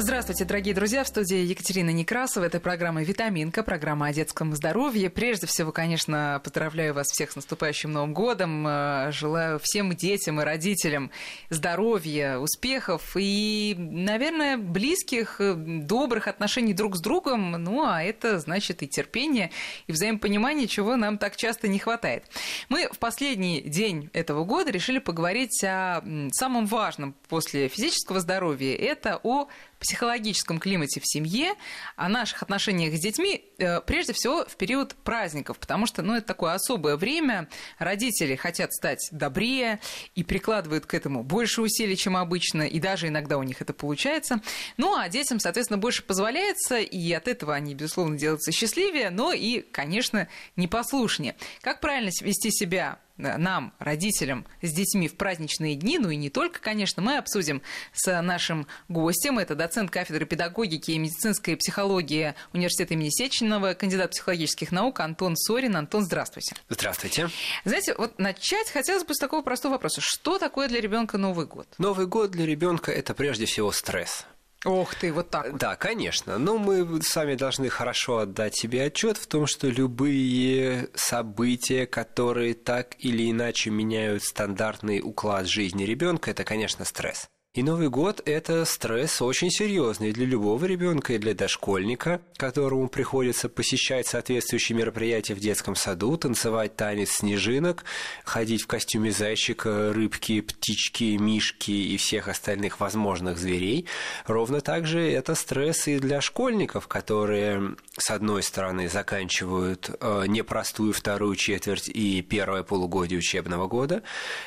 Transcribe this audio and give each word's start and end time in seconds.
Здравствуйте, 0.00 0.44
дорогие 0.44 0.76
друзья. 0.76 1.02
В 1.02 1.08
студии 1.08 1.38
Екатерина 1.38 1.90
Некрасова. 1.90 2.44
Это 2.44 2.60
программа 2.60 3.02
«Витаминка», 3.02 3.64
программа 3.64 4.06
о 4.06 4.12
детском 4.12 4.54
здоровье. 4.54 5.10
Прежде 5.10 5.48
всего, 5.48 5.72
конечно, 5.72 6.40
поздравляю 6.44 6.94
вас 6.94 7.08
всех 7.08 7.32
с 7.32 7.34
наступающим 7.34 7.90
Новым 7.90 8.14
годом. 8.14 8.64
Э, 8.64 9.10
желаю 9.10 9.58
всем 9.58 9.96
детям 9.96 10.40
и 10.40 10.44
родителям 10.44 11.10
здоровья, 11.50 12.38
успехов 12.38 13.16
и, 13.16 13.74
наверное, 13.76 14.56
близких, 14.56 15.40
э, 15.40 15.54
добрых 15.56 16.28
отношений 16.28 16.74
друг 16.74 16.94
с 16.94 17.00
другом. 17.00 17.50
Ну, 17.50 17.84
а 17.84 18.00
это 18.00 18.38
значит 18.38 18.84
и 18.84 18.86
терпение, 18.86 19.50
и 19.88 19.92
взаимопонимание, 19.92 20.68
чего 20.68 20.94
нам 20.94 21.18
так 21.18 21.34
часто 21.34 21.66
не 21.66 21.80
хватает. 21.80 22.22
Мы 22.68 22.88
в 22.92 23.00
последний 23.00 23.62
день 23.62 24.10
этого 24.12 24.44
года 24.44 24.70
решили 24.70 25.00
поговорить 25.00 25.60
о 25.64 26.04
самом 26.30 26.66
важном 26.66 27.16
после 27.28 27.66
физического 27.66 28.20
здоровья. 28.20 28.76
Это 28.76 29.18
о 29.24 29.48
психологическом 29.78 30.58
климате 30.58 31.00
в 31.00 31.06
семье, 31.06 31.54
о 31.96 32.08
наших 32.08 32.42
отношениях 32.42 32.94
с 32.94 33.00
детьми, 33.00 33.44
э, 33.58 33.80
прежде 33.80 34.12
всего 34.12 34.44
в 34.44 34.56
период 34.56 34.94
праздников, 34.94 35.58
потому 35.58 35.86
что 35.86 36.02
ну, 36.02 36.14
это 36.14 36.26
такое 36.26 36.54
особое 36.54 36.96
время, 36.96 37.48
родители 37.78 38.36
хотят 38.36 38.72
стать 38.72 39.08
добрее 39.12 39.80
и 40.14 40.24
прикладывают 40.24 40.86
к 40.86 40.94
этому 40.94 41.22
больше 41.22 41.62
усилий, 41.62 41.96
чем 41.96 42.16
обычно, 42.16 42.62
и 42.62 42.80
даже 42.80 43.08
иногда 43.08 43.38
у 43.38 43.42
них 43.42 43.60
это 43.60 43.72
получается. 43.72 44.40
Ну, 44.76 44.96
а 44.96 45.08
детям, 45.08 45.40
соответственно, 45.40 45.78
больше 45.78 46.02
позволяется, 46.02 46.78
и 46.78 47.12
от 47.12 47.28
этого 47.28 47.54
они, 47.54 47.74
безусловно, 47.74 48.18
делаются 48.18 48.52
счастливее, 48.52 49.10
но 49.10 49.32
и, 49.32 49.60
конечно, 49.60 50.28
непослушнее. 50.56 51.36
Как 51.60 51.80
правильно 51.80 52.10
вести 52.22 52.50
себя 52.50 52.98
нам, 53.18 53.72
родителям, 53.78 54.46
с 54.62 54.72
детьми 54.72 55.08
в 55.08 55.16
праздничные 55.16 55.74
дни, 55.74 55.98
ну 55.98 56.10
и 56.10 56.16
не 56.16 56.30
только, 56.30 56.60
конечно, 56.60 57.02
мы 57.02 57.18
обсудим 57.18 57.62
с 57.92 58.22
нашим 58.22 58.66
гостем. 58.88 59.38
Это 59.38 59.54
доцент 59.54 59.90
кафедры 59.90 60.24
педагогики 60.24 60.92
и 60.92 60.98
медицинской 60.98 61.56
психологии 61.56 62.34
Университета 62.52 62.94
имени 62.94 63.10
Сеченова, 63.10 63.74
кандидат 63.74 64.12
психологических 64.12 64.72
наук 64.72 65.00
Антон 65.00 65.36
Сорин. 65.36 65.76
Антон, 65.76 66.04
здравствуйте. 66.04 66.56
Здравствуйте. 66.68 67.28
Знаете, 67.64 67.94
вот 67.96 68.18
начать 68.18 68.70
хотелось 68.70 69.04
бы 69.04 69.14
с 69.14 69.18
такого 69.18 69.42
простого 69.42 69.72
вопроса. 69.72 70.00
Что 70.00 70.38
такое 70.38 70.68
для 70.68 70.80
ребенка 70.80 71.18
Новый 71.18 71.46
год? 71.46 71.66
Новый 71.78 72.06
год 72.06 72.30
для 72.30 72.46
ребенка 72.46 72.92
это 72.92 73.14
прежде 73.14 73.46
всего 73.46 73.72
стресс. 73.72 74.24
Ох 74.64 74.94
ты, 74.96 75.12
вот 75.12 75.30
так 75.30 75.52
вот. 75.52 75.60
Да, 75.60 75.76
конечно. 75.76 76.38
Но 76.38 76.58
мы 76.58 77.00
сами 77.02 77.36
должны 77.36 77.68
хорошо 77.68 78.18
отдать 78.18 78.56
себе 78.56 78.84
отчет 78.84 79.16
в 79.16 79.26
том, 79.26 79.46
что 79.46 79.68
любые 79.68 80.88
события, 80.94 81.86
которые 81.86 82.54
так 82.54 82.96
или 82.98 83.30
иначе 83.30 83.70
меняют 83.70 84.24
стандартный 84.24 85.00
уклад 85.00 85.46
жизни 85.46 85.84
ребенка, 85.84 86.32
это, 86.32 86.42
конечно, 86.42 86.84
стресс. 86.84 87.28
И 87.58 87.62
Новый 87.64 87.88
год– 87.88 88.22
это 88.24 88.64
стресс 88.64 89.20
очень 89.20 89.50
серьезный 89.50 90.12
для 90.12 90.26
любого 90.26 90.64
ребенка 90.64 91.14
и 91.14 91.18
для 91.18 91.34
дошкольника, 91.34 92.20
которому 92.36 92.86
приходится 92.86 93.48
посещать 93.48 94.06
соответствующие 94.06 94.78
мероприятия 94.78 95.34
в 95.34 95.40
детском 95.40 95.74
саду, 95.74 96.16
танцевать 96.16 96.76
танец 96.76 97.10
снежинок, 97.10 97.84
ходить 98.24 98.62
в 98.62 98.68
костюме 98.68 99.10
зайчика, 99.10 99.92
рыбки, 99.92 100.40
птички, 100.40 101.16
мишки 101.18 101.72
и 101.72 101.96
всех 101.96 102.28
остальных 102.28 102.78
возможных 102.78 103.38
зверей. 103.38 103.86
Ровно 104.28 104.60
так 104.60 104.86
же 104.86 105.00
это 105.00 105.34
стресс 105.34 105.88
и 105.88 105.98
для 105.98 106.20
школьников, 106.20 106.86
которые, 106.86 107.74
с 107.98 108.12
одной 108.12 108.44
стороны, 108.44 108.88
заканчивают 108.88 109.90
э, 110.00 110.26
непростую 110.28 110.92
вторую 110.92 111.34
четверть 111.34 111.88
и 111.88 112.22
первое 112.22 112.62
полугодие 112.62 113.18
учебного 113.18 113.66
года, 113.66 114.04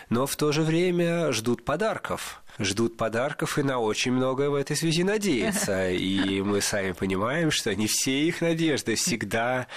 но 0.10 0.26
в 0.26 0.38
то 0.38 0.54
же 0.54 0.62
время 0.62 1.34
ждут 1.34 1.66
подарков– 1.66 2.42
ждут 2.60 2.98
подарков 2.98 3.58
и 3.58 3.64
на 3.64 3.80
очень 3.80 4.12
многое 4.12 4.50
в 4.50 4.56
этой 4.56 4.76
связи 4.76 5.04
надеются. 5.04 5.90
И 5.92 6.42
мы 6.42 6.62
сами 6.62 6.92
понимаем, 6.92 7.52
что 7.52 7.74
не 7.76 7.88
все 7.88 8.28
их 8.28 8.42
надежды 8.42 8.96
всегда... 8.96 9.68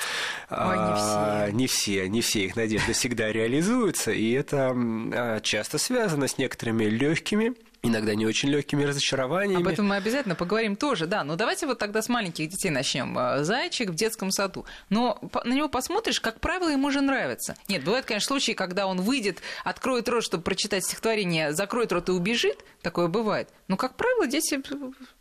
Ой, 0.51 0.77
не, 0.77 0.97
все. 0.97 1.53
не 1.53 1.67
все. 1.67 2.09
Не 2.09 2.21
все 2.21 2.45
их 2.45 2.57
надежды 2.57 2.93
всегда 2.93 3.33
реализуются. 3.33 4.13
И 4.13 4.33
это 4.33 4.73
а, 4.75 5.41
часто 5.41 5.79
связано 5.79 6.29
с 6.29 6.39
некоторыми 6.39 6.85
легкими 6.85 7.55
иногда 7.85 8.15
не 8.15 8.27
очень 8.27 8.49
легкими 8.49 8.83
разочарованиями. 8.83 9.61
Об 9.61 9.69
этом 9.69 9.87
мы 9.87 9.97
обязательно 9.97 10.35
поговорим 10.35 10.75
тоже, 10.75 11.07
да. 11.07 11.23
Но 11.23 11.37
давайте 11.37 11.67
вот 11.67 11.79
тогда 11.79 12.03
с 12.03 12.09
маленьких 12.09 12.49
детей 12.49 12.71
начнем. 12.71 13.17
Э, 13.17 13.45
зайчик 13.45 13.91
в 13.91 13.95
детском 13.95 14.31
саду. 14.31 14.65
Но 14.89 15.21
на 15.45 15.53
него 15.53 15.69
посмотришь, 15.69 16.21
как 16.21 16.41
правило, 16.41 16.71
ему 16.71 16.91
же 16.91 17.03
нравится. 17.03 17.57
Нет, 17.69 17.85
бывают, 17.85 18.07
конечно, 18.07 18.27
случаи, 18.27 18.53
когда 18.53 18.87
он 18.87 19.03
выйдет, 19.03 19.41
откроет 19.65 20.09
рот, 20.09 20.25
чтобы 20.25 20.43
прочитать 20.43 20.85
стихотворение, 20.85 21.53
закроет 21.53 21.93
рот 21.93 22.09
и 22.09 22.13
убежит. 22.13 22.65
Такое 22.83 23.09
бывает. 23.09 23.51
Но, 23.69 23.77
как 23.77 23.97
правило, 23.97 24.27
дети 24.27 24.61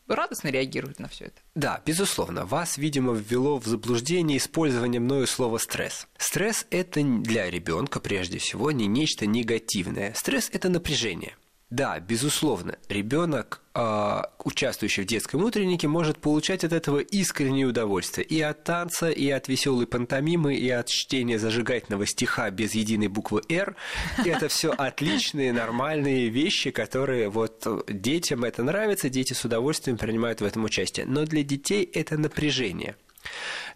радостно 0.08 0.48
реагируют 0.50 1.00
на 1.00 1.08
все 1.08 1.26
это. 1.26 1.42
Да, 1.56 1.82
безусловно. 1.86 2.46
Вас, 2.46 2.78
видимо, 2.78 3.14
ввело 3.14 3.60
в 3.60 3.66
заблуждение 3.66 4.38
использование 4.38 5.02
мною 5.02 5.28
слова 5.28 5.58
стресс. 5.58 6.08
Стресс 6.18 6.66
это 6.70 7.04
для 7.04 7.50
ребенка 7.50 8.00
прежде 8.00 8.38
всего 8.38 8.72
не 8.72 8.88
нечто 8.88 9.26
негативное. 9.26 10.14
Стресс 10.14 10.50
это 10.52 10.70
напряжение. 10.70 11.36
Да, 11.74 12.00
безусловно, 12.00 12.78
ребенок, 12.88 13.64
а, 13.74 14.30
участвующий 14.44 15.02
в 15.02 15.08
детском 15.08 15.44
утреннике, 15.44 15.88
может 15.88 16.20
получать 16.20 16.64
от 16.64 16.72
этого 16.72 17.00
искреннее 17.00 17.66
удовольствие. 17.66 18.28
И 18.28 18.40
от 18.42 18.64
танца, 18.64 19.10
и 19.10 19.28
от 19.32 19.48
веселой 19.48 19.88
пантомимы, 19.88 20.54
и 20.54 20.70
от 20.70 20.88
чтения 20.88 21.40
зажигательного 21.40 22.06
стиха 22.06 22.52
без 22.52 22.76
единой 22.76 23.08
буквы 23.08 23.42
«Р». 23.50 23.76
Это 24.24 24.50
все 24.50 24.70
отличные, 24.70 25.52
нормальные 25.52 26.30
вещи, 26.30 26.70
которые 26.70 27.30
вот 27.30 27.66
детям 27.90 28.44
это 28.44 28.62
нравится, 28.62 29.10
дети 29.10 29.34
с 29.34 29.44
удовольствием 29.44 29.98
принимают 29.98 30.42
в 30.42 30.46
этом 30.46 30.66
участие. 30.66 31.08
Но 31.08 31.26
для 31.26 31.42
детей 31.42 31.90
это 31.92 32.20
напряжение. 32.20 32.98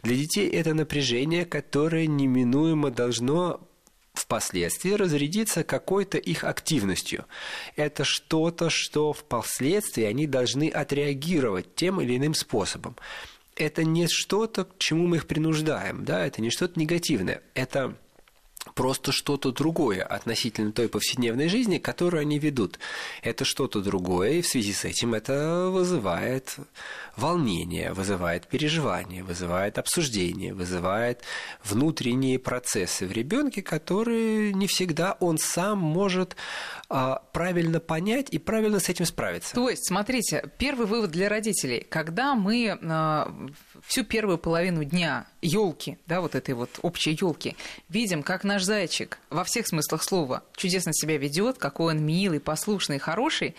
Для 0.04 0.16
детей 0.16 0.48
это 0.48 0.76
напряжение, 0.76 1.46
которое 1.46 2.06
неминуемо 2.06 2.92
должно 2.92 3.68
впоследствии 4.18 4.92
разрядиться 4.92 5.64
какой-то 5.64 6.18
их 6.18 6.44
активностью. 6.44 7.26
Это 7.76 8.04
что-то, 8.04 8.70
что 8.70 9.14
впоследствии 9.14 10.04
они 10.04 10.28
должны 10.28 10.70
отреагировать 10.70 11.76
тем 11.76 12.02
или 12.02 12.18
иным 12.18 12.34
способом. 12.34 12.96
Это 13.56 13.84
не 13.84 14.08
что-то, 14.08 14.66
к 14.66 14.78
чему 14.78 15.08
мы 15.08 15.18
их 15.18 15.28
принуждаем, 15.28 16.06
да, 16.06 16.26
это 16.26 16.42
не 16.42 16.52
что-то 16.52 16.80
негативное. 16.80 17.42
Это 17.56 17.96
просто 18.76 19.12
что-то 19.12 19.52
другое 19.52 20.04
относительно 20.04 20.72
той 20.72 20.90
повседневной 20.90 21.50
жизни, 21.50 21.78
которую 21.78 22.22
они 22.22 22.40
ведут. 22.40 22.80
Это 23.22 23.46
что-то 23.46 23.82
другое, 23.82 24.34
и 24.34 24.42
в 24.42 24.48
связи 24.48 24.74
с 24.74 24.86
этим 24.86 25.14
это 25.14 25.70
вызывает 25.72 26.58
волнение, 27.16 27.94
вызывает 27.94 28.48
переживание, 28.48 29.24
вызывает 29.24 29.78
обсуждение, 29.78 30.54
вызывает 30.54 31.24
внутренние 31.64 32.40
процессы 32.40 33.08
в 33.08 33.12
ребенке, 33.12 33.62
которые 33.62 34.54
не 34.54 34.68
всегда 34.68 35.18
он 35.20 35.38
сам 35.38 35.80
может 35.80 36.36
а, 36.90 37.24
правильно 37.34 37.80
понять 37.80 38.28
и 38.30 38.38
правильно 38.38 38.80
с 38.80 38.88
этим 38.88 39.06
справиться. 39.06 39.54
То 39.56 39.70
есть, 39.70 39.88
смотрите, 39.88 40.50
первый 40.58 40.86
вывод 40.86 41.12
для 41.12 41.28
родителей. 41.28 41.86
Когда 41.90 42.36
мы 42.36 42.78
а, 42.82 43.34
всю 43.86 44.04
первую 44.04 44.38
половину 44.38 44.84
дня 44.84 45.28
елки, 45.42 45.98
да, 46.08 46.22
вот 46.22 46.36
этой 46.36 46.56
вот 46.56 46.80
общей 46.82 47.12
елки, 47.12 47.56
видим, 47.90 48.24
как 48.24 48.44
наш 48.44 48.64
зайчик 48.64 49.20
во 49.30 49.44
всех 49.44 49.68
смыслах 49.68 50.04
слова 50.04 50.44
чудесно 50.56 50.94
себя 50.94 51.18
ведет, 51.18 51.58
какой 51.58 51.94
он 51.94 52.04
милый, 52.04 52.40
послушный, 52.40 53.00
хороший, 53.00 53.56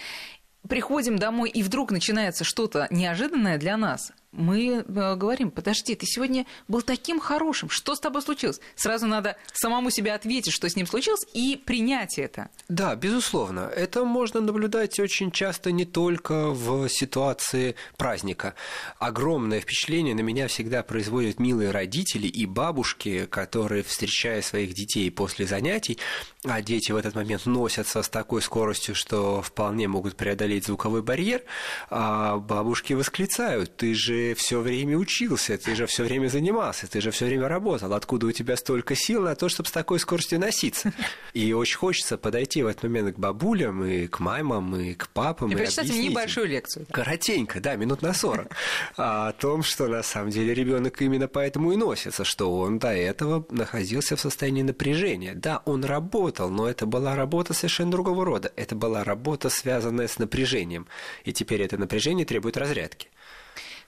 приходим 0.69 1.19
домой, 1.19 1.51
и 1.51 1.63
вдруг 1.63 1.91
начинается 1.91 2.45
что-то 2.45 2.87
неожиданное 2.91 3.59
для 3.59 3.77
нас, 3.77 4.13
мы 4.33 4.85
э, 4.87 5.15
говорим, 5.15 5.51
подожди, 5.51 5.95
ты 5.95 6.07
сегодня 6.07 6.47
был 6.69 6.83
таким 6.83 7.19
хорошим, 7.19 7.71
что 7.71 7.95
с 7.95 8.01
тобой 8.01 8.21
случилось? 8.23 8.61
Сразу 8.77 9.07
надо 9.07 9.37
самому 9.55 9.91
себе 9.91 10.13
ответить, 10.13 10.53
что 10.53 10.69
с 10.69 10.77
ним 10.77 10.87
случилось, 10.87 11.25
и 11.33 11.57
принять 11.57 12.19
это. 12.19 12.51
Да, 12.69 12.95
безусловно. 12.95 13.61
Это 13.61 14.05
можно 14.05 14.41
наблюдать 14.41 15.01
очень 15.01 15.31
часто 15.31 15.73
не 15.73 15.87
только 15.87 16.51
в 16.51 16.89
ситуации 16.89 17.75
праздника. 17.97 18.55
Огромное 18.99 19.61
впечатление 19.61 20.15
на 20.15 20.21
меня 20.21 20.49
всегда 20.49 20.83
производят 20.83 21.41
милые 21.41 21.71
родители 21.71 22.27
и 22.27 22.45
бабушки, 22.45 23.27
которые, 23.27 23.83
встречая 23.83 24.43
своих 24.43 24.75
детей 24.75 25.11
после 25.11 25.47
занятий, 25.47 25.99
а 26.45 26.61
дети 26.61 26.93
в 26.93 26.97
этот 26.97 27.15
момент 27.15 27.47
носятся 27.47 28.03
с 28.03 28.09
такой 28.09 28.43
скоростью, 28.43 28.95
что 28.95 29.41
вполне 29.41 29.89
могут 29.89 30.17
преодолеть 30.17 30.67
звуковой 30.67 31.03
барьер, 31.03 31.43
а 31.89 32.37
бабушки 32.37 32.93
восклицают, 32.93 33.77
ты 33.77 33.95
же 33.95 34.18
же 34.19 34.35
все 34.35 34.61
время 34.61 34.97
учился, 34.97 35.57
ты 35.59 35.75
же 35.75 35.87
все 35.87 36.05
время 36.05 36.29
занимался, 36.29 36.87
ты 36.87 37.01
же 37.01 37.11
все 37.11 37.27
время 37.27 37.49
работал. 37.49 37.93
Откуда 37.93 38.27
у 38.27 38.33
тебя 38.33 38.57
столько 38.57 38.95
сил 38.95 39.23
на 39.23 39.35
то, 39.35 39.49
чтобы 39.49 39.69
с 39.69 39.73
такой 39.73 39.99
скоростью 39.99 40.41
носиться? 40.41 40.93
И 41.33 41.53
очень 41.53 41.77
хочется 41.77 42.19
подойти 42.19 42.63
в 42.63 42.67
этот 42.67 42.85
момент 42.85 43.17
к 43.17 43.19
бабулям 43.19 43.85
и 43.85 44.07
к 44.07 44.21
мамам, 44.21 44.77
и 44.77 44.95
к 44.95 45.09
папам. 45.09 45.51
И, 45.51 45.55
и 45.55 45.57
прочитать 45.57 45.91
небольшую 45.91 46.49
лекцию. 46.49 46.87
Коротенько, 46.91 47.61
да, 47.61 47.77
минут 47.77 48.03
на 48.03 48.13
40. 48.13 48.49
О 48.97 49.33
том, 49.33 49.63
что 49.63 49.89
на 49.89 50.03
самом 50.03 50.31
деле 50.31 50.55
ребенок 50.55 51.01
именно 51.01 51.29
поэтому 51.29 51.73
и 51.73 51.77
носится, 51.77 52.25
что 52.25 52.59
он 52.59 52.79
до 52.79 52.89
этого 52.89 53.47
находился 53.51 54.17
в 54.17 54.21
состоянии 54.21 54.63
напряжения. 54.63 55.35
Да, 55.35 55.63
он 55.65 55.85
работал, 55.85 56.51
но 56.51 56.69
это 56.69 56.87
была 56.87 57.15
работа 57.15 57.55
совершенно 57.55 57.91
другого 57.91 58.25
рода. 58.25 58.53
Это 58.57 58.75
была 58.75 59.05
работа, 59.05 59.49
связанная 59.51 60.09
с 60.09 60.19
напряжением. 60.19 60.87
И 61.25 61.33
теперь 61.33 61.63
это 61.63 61.77
напряжение 61.77 62.27
требует 62.27 62.57
разрядки. 62.57 63.09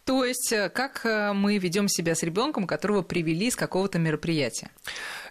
То 0.04 0.24
есть, 0.24 0.52
э, 0.52 0.68
как 0.68 1.04
э, 1.04 1.32
мы 1.32 1.58
ведем 1.58 1.88
себя 1.88 2.14
с 2.14 2.22
ребенком, 2.22 2.66
которого 2.66 3.02
привели 3.02 3.50
с 3.50 3.56
какого-то 3.56 3.98
мероприятия? 3.98 4.70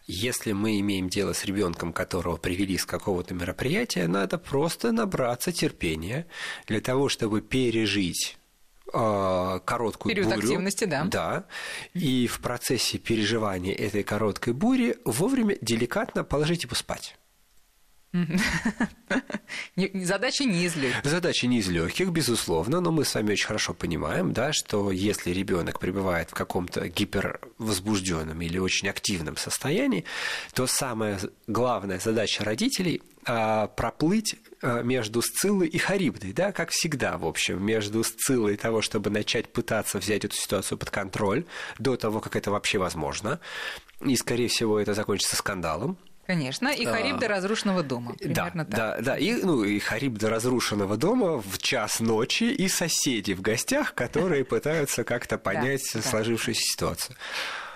Если 0.07 0.53
мы 0.53 0.79
имеем 0.79 1.09
дело 1.09 1.33
с 1.33 1.45
ребенком, 1.45 1.93
которого 1.93 2.37
привели 2.37 2.77
с 2.77 2.85
какого-то 2.85 3.33
мероприятия, 3.33 4.07
надо 4.07 4.37
просто 4.37 4.91
набраться 4.91 5.51
терпения 5.51 6.25
для 6.67 6.81
того, 6.81 7.09
чтобы 7.09 7.41
пережить 7.41 8.37
э, 8.91 9.59
короткую 9.65 10.15
Период 10.15 10.29
бурю. 10.29 10.39
активности, 10.39 10.85
да. 10.85 11.03
Да. 11.03 11.45
И 11.93 12.27
в 12.27 12.39
процессе 12.39 12.97
переживания 12.97 13.75
этой 13.75 14.03
короткой 14.03 14.53
бури 14.53 14.97
вовремя 15.05 15.57
деликатно 15.61 16.23
положить 16.23 16.63
его 16.63 16.75
спать. 16.75 17.18
Задача 19.75 20.43
не 20.43 20.65
из 20.65 20.75
легких. 20.75 21.09
Задача 21.09 21.47
не 21.47 21.59
из 21.59 21.69
легких, 21.69 22.09
безусловно, 22.09 22.81
но 22.81 22.91
мы 22.91 23.05
с 23.05 23.13
вами 23.13 23.33
очень 23.33 23.45
хорошо 23.45 23.73
понимаем, 23.73 24.33
да, 24.33 24.51
что 24.51 24.91
если 24.91 25.31
ребенок 25.31 25.79
пребывает 25.79 26.31
в 26.31 26.33
каком-то 26.33 26.87
гипервозбужденном 26.87 28.41
или 28.41 28.57
очень 28.57 28.89
активном 28.89 29.37
состоянии, 29.37 30.05
то 30.53 30.65
самая 30.65 31.19
главная 31.45 31.99
задача 31.99 32.43
родителей 32.43 33.03
а, 33.25 33.67
проплыть 33.67 34.37
а, 34.61 34.81
между 34.81 35.21
Сциллой 35.21 35.67
и 35.67 35.77
Харибдой, 35.77 36.33
да, 36.33 36.51
как 36.51 36.71
всегда, 36.71 37.17
в 37.19 37.25
общем, 37.27 37.63
между 37.63 38.03
Сциллой 38.03 38.57
того, 38.57 38.81
чтобы 38.81 39.11
начать 39.11 39.53
пытаться 39.53 39.99
взять 39.99 40.25
эту 40.25 40.35
ситуацию 40.35 40.79
под 40.79 40.89
контроль 40.89 41.45
до 41.77 41.95
того, 41.95 42.21
как 42.21 42.35
это 42.35 42.49
вообще 42.49 42.79
возможно, 42.79 43.39
и, 44.01 44.15
скорее 44.15 44.47
всего, 44.47 44.79
это 44.79 44.95
закончится 44.95 45.35
скандалом, 45.35 45.97
Конечно, 46.29 46.67
и 46.67 46.85
Хариб 46.85 47.17
до 47.17 47.27
разрушенного 47.27 47.81
дома. 47.81 48.13
Примерно 48.13 48.63
да, 48.63 48.77
так. 48.77 48.97
да, 48.97 49.13
да. 49.13 49.17
И, 49.17 49.33
ну, 49.41 49.63
и 49.63 49.79
Хариб 49.79 50.19
до 50.19 50.29
разрушенного 50.29 50.95
дома 50.95 51.41
в 51.41 51.57
час 51.57 52.01
ночи 52.01 52.43
и 52.43 52.67
соседи 52.67 53.33
в 53.33 53.41
гостях, 53.41 53.95
которые 53.95 54.45
пытаются 54.45 55.03
как-то 55.03 55.39
понять 55.39 55.83
сложившуюся 55.87 56.61
ситуацию. 56.61 57.15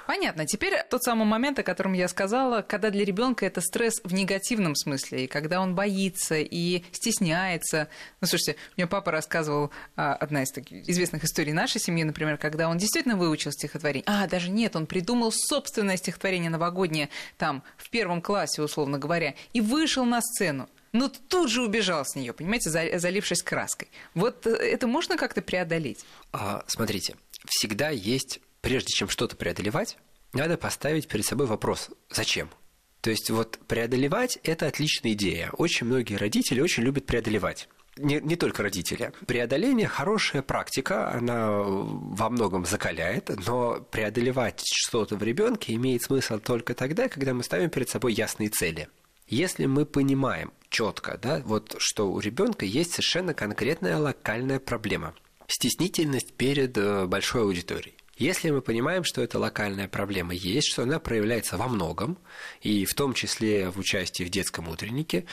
Понятно. 0.06 0.46
Теперь 0.46 0.84
тот 0.90 1.04
самый 1.04 1.26
момент, 1.26 1.60
о 1.60 1.64
котором 1.64 1.94
я 1.94 2.08
сказала, 2.08 2.62
когда 2.62 2.90
для 2.90 3.06
ребенка 3.06 3.46
это 3.46 3.62
стресс 3.62 4.02
в 4.04 4.14
негативном 4.14 4.76
смысле, 4.76 5.26
и 5.26 5.28
когда 5.28 5.62
он 5.62 5.76
боится 5.76 6.36
и 6.36 6.84
стесняется. 6.92 7.88
Ну, 8.20 8.28
слушайте, 8.28 8.60
мне 8.76 8.86
папа 8.86 9.12
рассказывал 9.12 9.72
а, 9.96 10.14
одна 10.16 10.44
из 10.44 10.52
таких 10.52 10.88
известных 10.90 11.24
историй 11.24 11.54
нашей 11.54 11.80
семьи, 11.80 12.04
например, 12.04 12.38
когда 12.38 12.68
он 12.68 12.78
действительно 12.78 13.16
выучил 13.16 13.52
стихотворение. 13.52 14.04
А, 14.08 14.28
даже 14.28 14.50
нет, 14.50 14.76
он 14.76 14.88
придумал 14.88 15.32
собственное 15.32 15.98
стихотворение 15.98 16.50
новогоднее 16.50 17.10
там 17.38 17.64
в 17.78 17.90
первом 17.90 18.22
классе, 18.22 18.62
условно 18.62 19.00
говоря, 19.00 19.36
и 19.54 19.62
вышел 19.62 20.06
на 20.06 20.22
сцену 20.22 20.70
но 20.94 21.10
тут 21.10 21.50
же 21.50 21.64
убежал 21.64 22.06
с 22.06 22.16
нее, 22.16 22.34
понимаете, 22.34 22.70
залившись 22.70 23.42
краской. 23.42 23.90
Вот 24.14 24.46
э, 24.46 24.52
это 24.52 24.86
можно 24.86 25.18
как-то 25.18 25.42
преодолеть? 25.42 26.06
А, 26.32 26.64
смотрите, 26.68 27.16
всегда 27.48 27.90
есть 27.90 28.40
прежде 28.64 28.94
чем 28.94 29.10
что-то 29.10 29.36
преодолевать, 29.36 29.98
надо 30.32 30.58
поставить 30.58 31.08
перед 31.08 31.26
собой 31.26 31.46
вопрос 31.46 31.90
«Зачем?». 32.10 32.50
То 33.02 33.12
есть 33.12 33.30
вот 33.30 33.60
преодолевать– 33.68 34.40
это 34.44 34.66
отличная 34.66 35.12
идея. 35.12 35.52
Очень 35.52 35.88
многие 35.88 36.16
родители 36.16 36.62
очень 36.62 36.84
любят 36.84 37.06
преодолевать. 37.06 37.68
Не, 37.98 38.22
не 38.22 38.38
только 38.38 38.64
родители. 38.64 39.12
Преодоление– 39.28 39.88
хорошая 39.90 40.42
практика, 40.42 41.12
она 41.12 41.62
во 41.62 42.30
многом 42.30 42.66
закаляет, 42.66 43.30
но 43.46 43.82
преодолевать 43.92 44.64
что-то 44.66 45.18
в 45.18 45.24
ребенке 45.24 45.76
имеет 45.76 46.04
смысл 46.04 46.40
только 46.40 46.74
тогда, 46.74 47.10
когда 47.10 47.34
мы 47.34 47.44
ставим 47.44 47.70
перед 47.70 47.90
собой 47.90 48.14
ясные 48.14 48.50
цели. 48.50 48.88
Если 49.28 49.66
мы 49.66 49.86
понимаем 49.86 50.54
четко, 50.70 51.20
да, 51.22 51.42
вот, 51.46 51.76
что 51.80 52.10
у 52.10 52.20
ребенка 52.22 52.66
есть 52.66 52.94
совершенно 52.94 53.34
конкретная 53.34 53.98
локальная 53.98 54.60
проблема– 54.60 55.14
стеснительность 55.48 56.34
перед 56.34 56.78
э, 56.78 57.06
большой 57.06 57.42
аудиторией. 57.42 57.98
Если 58.16 58.52
мы 58.52 58.62
понимаем, 58.62 59.04
что 59.04 59.22
эта 59.22 59.40
локальная 59.40 59.88
проблема 59.88 60.34
есть, 60.34 60.68
что 60.68 60.84
она 60.84 61.00
проявляется 61.00 61.58
во 61.58 61.68
многом, 61.68 62.20
и 62.62 62.86
в 62.86 62.94
том 62.94 63.14
числе 63.14 63.72
в 63.72 63.80
участии 63.80 64.24
в 64.24 64.30
детском 64.30 64.68
утреннике, 64.68 65.26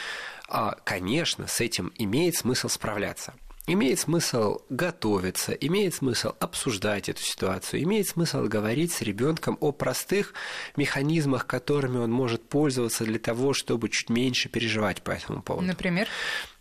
а, 0.48 0.76
конечно, 0.84 1.46
с 1.46 1.60
этим 1.60 1.92
имеет 1.96 2.36
смысл 2.36 2.68
справляться. 2.68 3.34
Имеет 3.66 4.00
смысл 4.00 4.60
готовиться, 4.68 5.52
имеет 5.52 5.94
смысл 5.94 6.32
обсуждать 6.40 7.08
эту 7.08 7.22
ситуацию, 7.22 7.82
имеет 7.82 8.08
смысл 8.08 8.44
говорить 8.44 8.92
с 8.92 9.02
ребенком 9.02 9.56
о 9.60 9.70
простых 9.70 10.34
механизмах, 10.76 11.46
которыми 11.46 11.98
он 11.98 12.10
может 12.10 12.48
пользоваться 12.48 13.04
для 13.04 13.18
того, 13.18 13.52
чтобы 13.52 13.88
чуть 13.88 14.08
меньше 14.08 14.48
переживать 14.48 15.02
по 15.02 15.12
этому 15.12 15.42
поводу. 15.42 15.66
Например? 15.66 16.08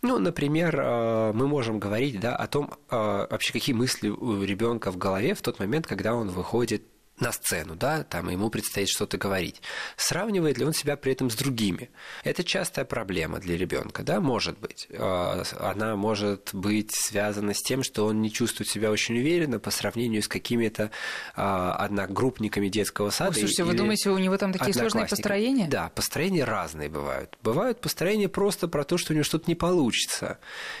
Ну, 0.02 0.18
например, 0.18 0.78
э, 0.78 1.32
мы 1.32 1.48
можем 1.48 1.80
говорить 1.80 2.20
да, 2.20 2.36
о 2.36 2.46
том, 2.46 2.74
э, 2.90 2.96
вообще 2.96 3.52
какие 3.52 3.74
мысли 3.74 4.08
у 4.08 4.42
ребенка 4.42 4.92
в 4.92 4.96
голове 4.96 5.34
в 5.34 5.42
тот 5.42 5.58
момент, 5.58 5.86
когда 5.86 6.14
он 6.14 6.28
выходит 6.28 6.82
на 7.20 7.32
сцену, 7.32 7.76
да, 7.76 8.04
там 8.04 8.28
ему 8.28 8.50
предстоит 8.50 8.88
что-то 8.88 9.18
говорить. 9.18 9.62
Сравнивает 9.96 10.58
ли 10.58 10.64
он 10.64 10.72
себя 10.72 10.96
при 10.96 11.12
этом 11.12 11.30
с 11.30 11.34
другими? 11.34 11.90
Это 12.24 12.44
частая 12.44 12.84
проблема 12.84 13.38
для 13.38 13.56
ребенка, 13.56 14.02
да, 14.02 14.20
может 14.20 14.58
быть. 14.58 14.88
А, 14.92 15.42
она 15.60 15.96
может 15.96 16.50
быть 16.52 16.92
связана 16.94 17.54
с 17.54 17.62
тем, 17.62 17.82
что 17.82 18.06
он 18.06 18.20
не 18.20 18.32
чувствует 18.32 18.68
себя 18.68 18.90
очень 18.90 19.18
уверенно 19.18 19.58
по 19.58 19.70
сравнению 19.70 20.22
с 20.22 20.28
какими-то 20.28 20.90
а, 21.34 21.74
одногруппниками 21.74 22.68
детского 22.68 23.10
сада. 23.10 23.30
Ой, 23.30 23.40
слушайте, 23.40 23.64
вы 23.64 23.74
думаете, 23.74 24.10
у 24.10 24.18
него 24.18 24.36
там 24.36 24.52
такие 24.52 24.74
сложные 24.74 25.06
построения? 25.06 25.68
Да, 25.68 25.90
построения 25.90 26.44
разные 26.44 26.88
бывают. 26.88 27.36
Бывают 27.42 27.80
построения 27.80 28.28
просто 28.28 28.68
про 28.68 28.84
то, 28.84 28.98
что 28.98 29.12
у 29.12 29.14
него 29.14 29.24
что-то 29.24 29.44
не 29.48 29.54
получится, 29.54 30.38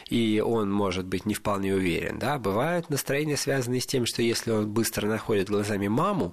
и 0.08 0.42
он 0.44 0.70
может 0.72 1.06
быть 1.06 1.26
не 1.26 1.34
вполне 1.34 1.74
уверен, 1.74 2.18
да. 2.18 2.38
Бывают 2.38 2.90
настроения, 2.90 3.36
связанные 3.36 3.80
с 3.80 3.86
тем, 3.86 4.06
что 4.06 4.22
если 4.22 4.50
он 4.50 4.68
быстро 4.68 5.06
находит 5.06 5.48
глазами 5.48 5.88
маму, 5.88 6.29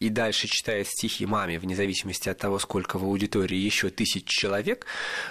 и 0.00 0.08
дальше 0.10 0.48
читает 0.48 0.88
стихи 0.88 1.24
маме, 1.24 1.58
вне 1.58 1.74
зависимости 1.74 2.28
от 2.28 2.38
того, 2.38 2.58
сколько 2.58 2.98
в 2.98 3.04
аудитории 3.04 3.56
еще 3.56 3.90
тысяч 3.90 4.26
человек, 4.26 4.86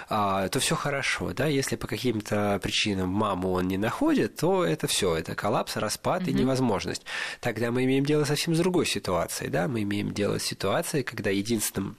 а, 0.08 0.48
то 0.48 0.58
все 0.58 0.74
хорошо. 0.74 1.32
Да? 1.32 1.46
Если 1.46 1.76
по 1.76 1.86
каким-то 1.86 2.58
причинам 2.62 3.10
маму 3.10 3.52
он 3.52 3.68
не 3.68 3.76
находит, 3.76 4.36
то 4.36 4.64
это 4.64 4.86
все, 4.86 5.14
это 5.14 5.34
коллапс, 5.34 5.76
распад 5.76 6.22
угу. 6.22 6.30
и 6.30 6.34
невозможность. 6.34 7.02
Тогда 7.40 7.70
мы 7.70 7.84
имеем 7.84 8.04
дело 8.04 8.24
совсем 8.24 8.54
с 8.54 8.58
другой 8.58 8.86
ситуацией. 8.86 9.50
Да? 9.50 9.68
Мы 9.68 9.82
имеем 9.82 10.12
дело 10.12 10.38
с 10.38 10.44
ситуацией, 10.44 11.04
когда 11.04 11.30
единственным 11.30 11.96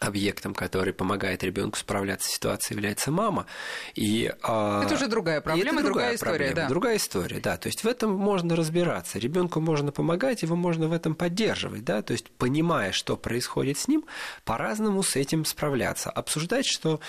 объектом, 0.00 0.54
который 0.54 0.92
помогает 0.92 1.42
ребенку 1.42 1.78
справляться 1.78 2.28
с 2.28 2.32
ситуацией, 2.32 2.76
является 2.76 3.10
мама. 3.10 3.46
И, 3.94 4.32
а, 4.42 4.82
это 4.84 4.94
уже 4.94 5.06
другая 5.06 5.40
проблема, 5.40 5.80
это 5.80 5.86
другая, 5.86 5.92
другая 5.92 6.14
история. 6.16 6.36
Проблема, 6.38 6.54
да. 6.54 6.68
Другая 6.68 6.96
история, 6.96 7.40
да. 7.40 7.56
То 7.56 7.66
есть 7.68 7.84
в 7.84 7.86
этом 7.86 8.14
можно 8.14 8.56
разбираться. 8.56 9.18
Ребенку 9.18 9.60
можно 9.60 9.92
помогать, 9.92 10.42
его 10.42 10.56
можно 10.56 10.88
в 10.88 10.92
этом 10.92 11.14
поддерживать, 11.14 11.84
да. 11.84 12.02
То 12.02 12.12
есть 12.12 12.30
понимая, 12.30 12.92
что 12.92 13.16
происходит 13.16 13.78
с 13.78 13.88
ним, 13.88 14.04
по-разному 14.44 15.02
с 15.02 15.16
этим 15.16 15.44
справляться. 15.44 16.10
Обсуждать, 16.10 16.66
что 16.66 17.00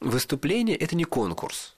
выступление– 0.00 0.76
это 0.78 0.96
не 0.96 1.04
конкурс 1.04 1.74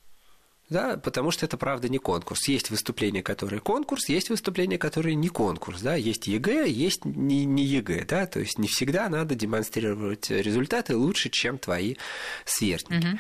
да, 0.69 0.97
потому 0.97 1.31
что 1.31 1.47
это, 1.47 1.57
правда, 1.57 1.89
не 1.89 1.99
конкурс. 1.99 2.49
Есть 2.49 2.71
выступления, 2.71 3.23
которые 3.23 3.61
конкурс, 3.61 4.09
есть 4.09 4.31
выступления, 4.31 4.79
которые 4.79 5.15
не 5.15 5.29
конкурс, 5.29 5.81
да, 5.81 5.95
есть 5.95 6.27
ЕГЭ, 6.27 6.69
есть 6.69 7.05
не, 7.05 7.45
не 7.45 7.65
ЕГЭ, 7.65 8.05
да, 8.07 8.27
то 8.27 8.41
есть 8.41 8.59
не 8.59 8.67
всегда 8.67 9.09
надо 9.09 9.35
демонстрировать 9.35 10.31
результаты 10.31 10.97
лучше, 10.97 11.31
чем 11.31 11.59
твои 11.59 11.95
сверстники. 12.45 13.07
Угу. 13.07 13.19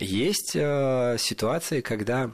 Есть 0.00 0.52
э, 0.54 1.16
ситуации, 1.18 1.80
когда 1.80 2.30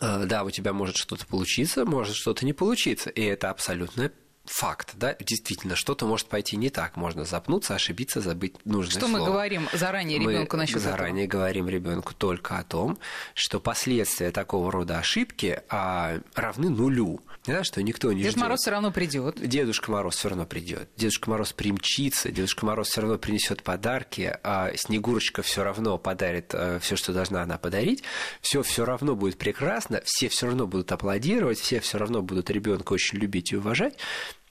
э, 0.00 0.24
да, 0.26 0.44
у 0.44 0.50
тебя 0.50 0.72
может 0.72 0.96
что-то 0.96 1.26
получиться, 1.26 1.84
может 1.84 2.14
что-то 2.14 2.44
не 2.44 2.52
получиться, 2.52 3.10
и 3.10 3.22
это 3.22 3.50
абсолютно 3.50 4.10
факт, 4.44 4.92
да, 4.96 5.16
действительно, 5.20 5.76
что-то 5.76 6.06
может 6.06 6.28
пойти 6.28 6.56
не 6.56 6.70
так, 6.70 6.96
можно 6.96 7.24
запнуться, 7.24 7.74
ошибиться, 7.74 8.20
забыть 8.20 8.54
нужное 8.64 8.90
Что 8.98 9.08
слово. 9.08 9.18
мы 9.18 9.26
говорим 9.26 9.68
заранее 9.72 10.18
ребенку 10.18 10.56
насчет 10.56 10.80
заранее 10.80 11.26
этого? 11.26 11.40
говорим 11.40 11.68
ребенку 11.68 12.14
только 12.14 12.58
о 12.58 12.64
том, 12.64 12.98
что 13.34 13.60
последствия 13.60 14.30
такого 14.30 14.70
рода 14.70 14.98
ошибки 14.98 15.62
а, 15.68 16.20
равны 16.34 16.68
нулю, 16.68 17.20
да, 17.46 17.64
что 17.64 17.82
никто 17.82 18.12
не 18.12 18.22
Дед 18.22 18.32
ждет. 18.32 18.42
Мороз 18.42 18.60
все 18.60 18.70
равно 18.70 18.90
придет. 18.90 19.36
Дедушка 19.40 19.90
Мороз 19.90 20.16
все 20.16 20.28
равно 20.28 20.46
придет. 20.46 20.88
Дедушка 20.96 21.30
Мороз 21.30 21.52
примчится, 21.52 22.30
Дедушка 22.30 22.64
Мороз 22.66 22.88
все 22.88 23.02
равно 23.02 23.18
принесет 23.18 23.62
подарки, 23.62 24.38
а 24.42 24.72
Снегурочка 24.76 25.42
все 25.42 25.62
равно 25.62 25.98
подарит 25.98 26.54
все, 26.80 26.96
что 26.96 27.12
должна 27.12 27.42
она 27.42 27.58
подарить. 27.58 28.02
Все 28.40 28.62
все 28.62 28.84
равно 28.84 29.14
будет 29.14 29.36
прекрасно, 29.38 30.00
все 30.04 30.28
все 30.28 30.46
равно 30.46 30.66
будут 30.66 30.90
аплодировать, 30.92 31.58
все 31.58 31.80
все 31.80 31.98
равно 31.98 32.22
будут 32.22 32.50
ребенка 32.50 32.92
очень 32.92 33.18
любить 33.18 33.52
и 33.52 33.56
уважать. 33.56 33.98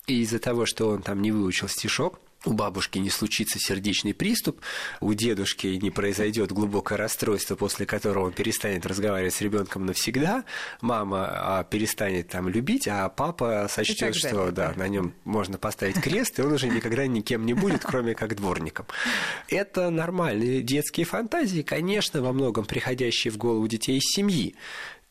И 0.06 0.22
из-за 0.22 0.40
того, 0.40 0.66
что 0.66 0.90
он 0.90 1.02
там 1.02 1.22
не 1.22 1.32
выучил 1.32 1.68
стишок, 1.70 2.20
у 2.46 2.54
бабушки 2.54 3.00
не 3.00 3.10
случится 3.10 3.60
сердечный 3.60 4.14
приступ, 4.14 4.60
у 5.00 5.14
дедушки 5.14 5.68
не 5.68 5.92
произойдет 5.92 6.52
глубокое 6.52 6.98
расстройство, 6.98 7.56
после 7.56 7.86
которого 7.86 8.26
он 8.26 8.34
перестанет 8.34 8.86
разговаривать 8.86 9.34
с 9.34 9.42
ребенком 9.42 9.86
навсегда, 9.86 10.44
мама 10.82 11.28
а, 11.30 11.64
перестанет 11.64 12.30
там 12.30 12.50
любить, 12.50 12.88
а 12.88 13.08
папа 13.10 13.68
сочтет, 13.70 14.16
что 14.16 14.52
да, 14.52 14.74
на 14.76 14.88
нем 14.88 15.14
можно 15.24 15.58
поставить 15.58 16.02
крест, 16.02 16.40
и 16.40 16.42
он 16.42 16.54
уже 16.54 16.68
никогда 16.68 17.08
никем 17.08 17.46
не 17.46 17.54
будет, 17.54 17.84
кроме 17.84 18.16
как 18.16 18.36
дворником. 18.36 18.86
Это 19.48 19.90
нормальные 19.90 20.62
детские 20.62 21.06
фантазии, 21.06 21.62
конечно, 21.62 22.22
во 22.22 22.34
многом 22.34 22.66
приходящие 22.66 23.32
в 23.32 23.38
голову 23.38 23.68
детей 23.68 23.98
из 23.98 24.04
семьи. 24.04 24.56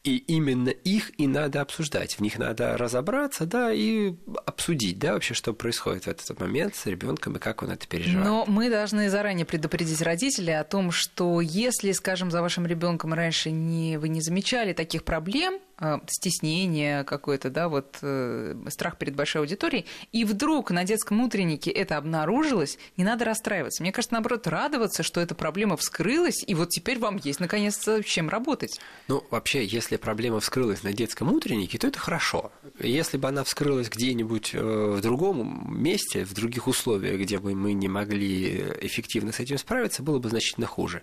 И 0.04 0.16
именно 0.16 0.70
их 0.70 1.12
и 1.18 1.28
надо 1.28 1.60
обсуждать. 1.60 2.14
В 2.16 2.20
них 2.20 2.36
надо 2.36 2.76
разобраться, 2.76 3.46
да, 3.46 3.72
и 3.72 4.14
обсудить, 4.46 4.98
да, 4.98 5.12
вообще, 5.12 5.32
что 5.32 5.52
происходит 5.52 6.04
в 6.04 6.08
этот 6.08 6.40
момент 6.40 6.74
с 6.74 6.86
ребенком 6.86 7.36
и 7.36 7.38
как 7.38 7.62
он 7.62 7.70
это 7.70 7.86
переживает. 7.86 8.26
Но 8.26 8.44
мы 8.46 8.68
должны 8.68 9.08
заранее 9.10 9.46
предупредить 9.46 10.02
родителей 10.02 10.58
о 10.58 10.64
том, 10.64 10.90
что 10.90 11.40
если, 11.40 11.92
скажем, 11.92 12.32
за 12.32 12.42
вашим 12.42 12.66
ребенком 12.66 13.14
раньше 13.14 13.52
не, 13.52 13.96
вы 13.96 14.08
не 14.08 14.20
замечали 14.20 14.72
таких 14.72 15.04
проблем, 15.04 15.60
стеснение 16.06 17.04
какое-то, 17.04 17.50
да, 17.50 17.68
вот 17.68 17.98
э, 18.02 18.54
страх 18.68 18.98
перед 18.98 19.14
большой 19.14 19.42
аудиторией, 19.42 19.86
и 20.12 20.24
вдруг 20.24 20.70
на 20.70 20.84
детском 20.84 21.20
утреннике 21.20 21.70
это 21.70 21.96
обнаружилось, 21.96 22.78
не 22.96 23.04
надо 23.04 23.24
расстраиваться. 23.24 23.82
Мне 23.82 23.92
кажется, 23.92 24.14
наоборот, 24.14 24.46
радоваться, 24.46 25.02
что 25.02 25.20
эта 25.20 25.34
проблема 25.34 25.76
вскрылась, 25.76 26.42
и 26.46 26.54
вот 26.54 26.70
теперь 26.70 26.98
вам 26.98 27.20
есть, 27.22 27.40
наконец-то, 27.40 28.02
с 28.02 28.06
чем 28.06 28.28
работать. 28.28 28.78
Ну, 29.08 29.24
вообще, 29.30 29.64
если 29.64 29.96
проблема 29.96 30.40
вскрылась 30.40 30.82
на 30.82 30.92
детском 30.92 31.32
утреннике, 31.32 31.78
то 31.78 31.86
это 31.86 31.98
хорошо. 31.98 32.52
Если 32.78 33.16
бы 33.16 33.28
она 33.28 33.44
вскрылась 33.44 33.88
где-нибудь 33.88 34.54
в 34.54 35.00
другом 35.00 35.82
месте, 35.82 36.24
в 36.24 36.32
других 36.34 36.66
условиях, 36.66 37.20
где 37.20 37.38
бы 37.38 37.54
мы 37.54 37.72
не 37.72 37.88
могли 37.88 38.64
эффективно 38.80 39.32
с 39.32 39.40
этим 39.40 39.58
справиться, 39.58 40.02
было 40.02 40.18
бы 40.18 40.28
значительно 40.28 40.66
хуже. 40.66 41.02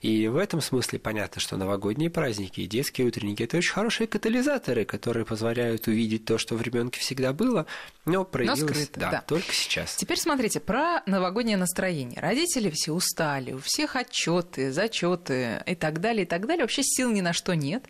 И 0.00 0.28
в 0.28 0.36
этом 0.36 0.60
смысле 0.60 0.98
понятно, 0.98 1.40
что 1.40 1.56
новогодние 1.56 2.10
праздники 2.10 2.60
и 2.60 2.66
детские 2.66 3.06
утренники– 3.06 3.42
это 3.44 3.56
очень 3.58 3.72
хорошие 3.72 4.06
катализаторы, 4.14 4.84
которые 4.84 5.26
позволяют 5.26 5.88
увидеть 5.88 6.24
то, 6.24 6.38
что 6.38 6.54
в 6.54 6.62
ребенке 6.62 7.00
всегда 7.00 7.32
было, 7.32 7.66
но 8.04 8.24
проявилось 8.24 8.60
но 8.60 8.68
скрыто, 8.68 9.00
да, 9.00 9.10
да. 9.10 9.24
только 9.26 9.52
сейчас. 9.52 9.96
Теперь 9.96 10.20
смотрите, 10.20 10.60
про 10.60 11.02
новогоднее 11.06 11.56
настроение. 11.56 12.20
Родители 12.20 12.70
все 12.70 12.92
устали, 12.92 13.50
у 13.54 13.58
всех 13.58 13.96
отчеты, 13.96 14.70
зачеты 14.70 15.64
и 15.66 15.74
так 15.74 16.00
далее, 16.00 16.22
и 16.22 16.28
так 16.28 16.46
далее. 16.46 16.62
Вообще 16.62 16.84
сил 16.84 17.10
ни 17.10 17.22
на 17.22 17.32
что 17.32 17.56
нет. 17.56 17.86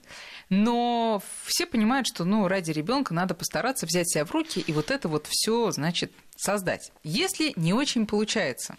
Но 0.49 1.23
все 1.45 1.67
понимают, 1.67 2.07
что 2.07 2.25
ну, 2.25 2.49
ради 2.49 2.71
ребенка 2.71 3.13
надо 3.13 3.35
постараться 3.35 3.85
взять 3.85 4.09
себя 4.09 4.25
в 4.25 4.31
руки 4.31 4.65
и 4.67 4.73
вот 4.73 4.91
это 4.91 5.09
вот 5.09 5.27
все, 5.29 5.73
значит, 5.73 6.11
создать. 6.37 6.91
Если 7.03 7.53
не 7.57 7.75
очень 7.75 8.07
получается, 8.07 8.79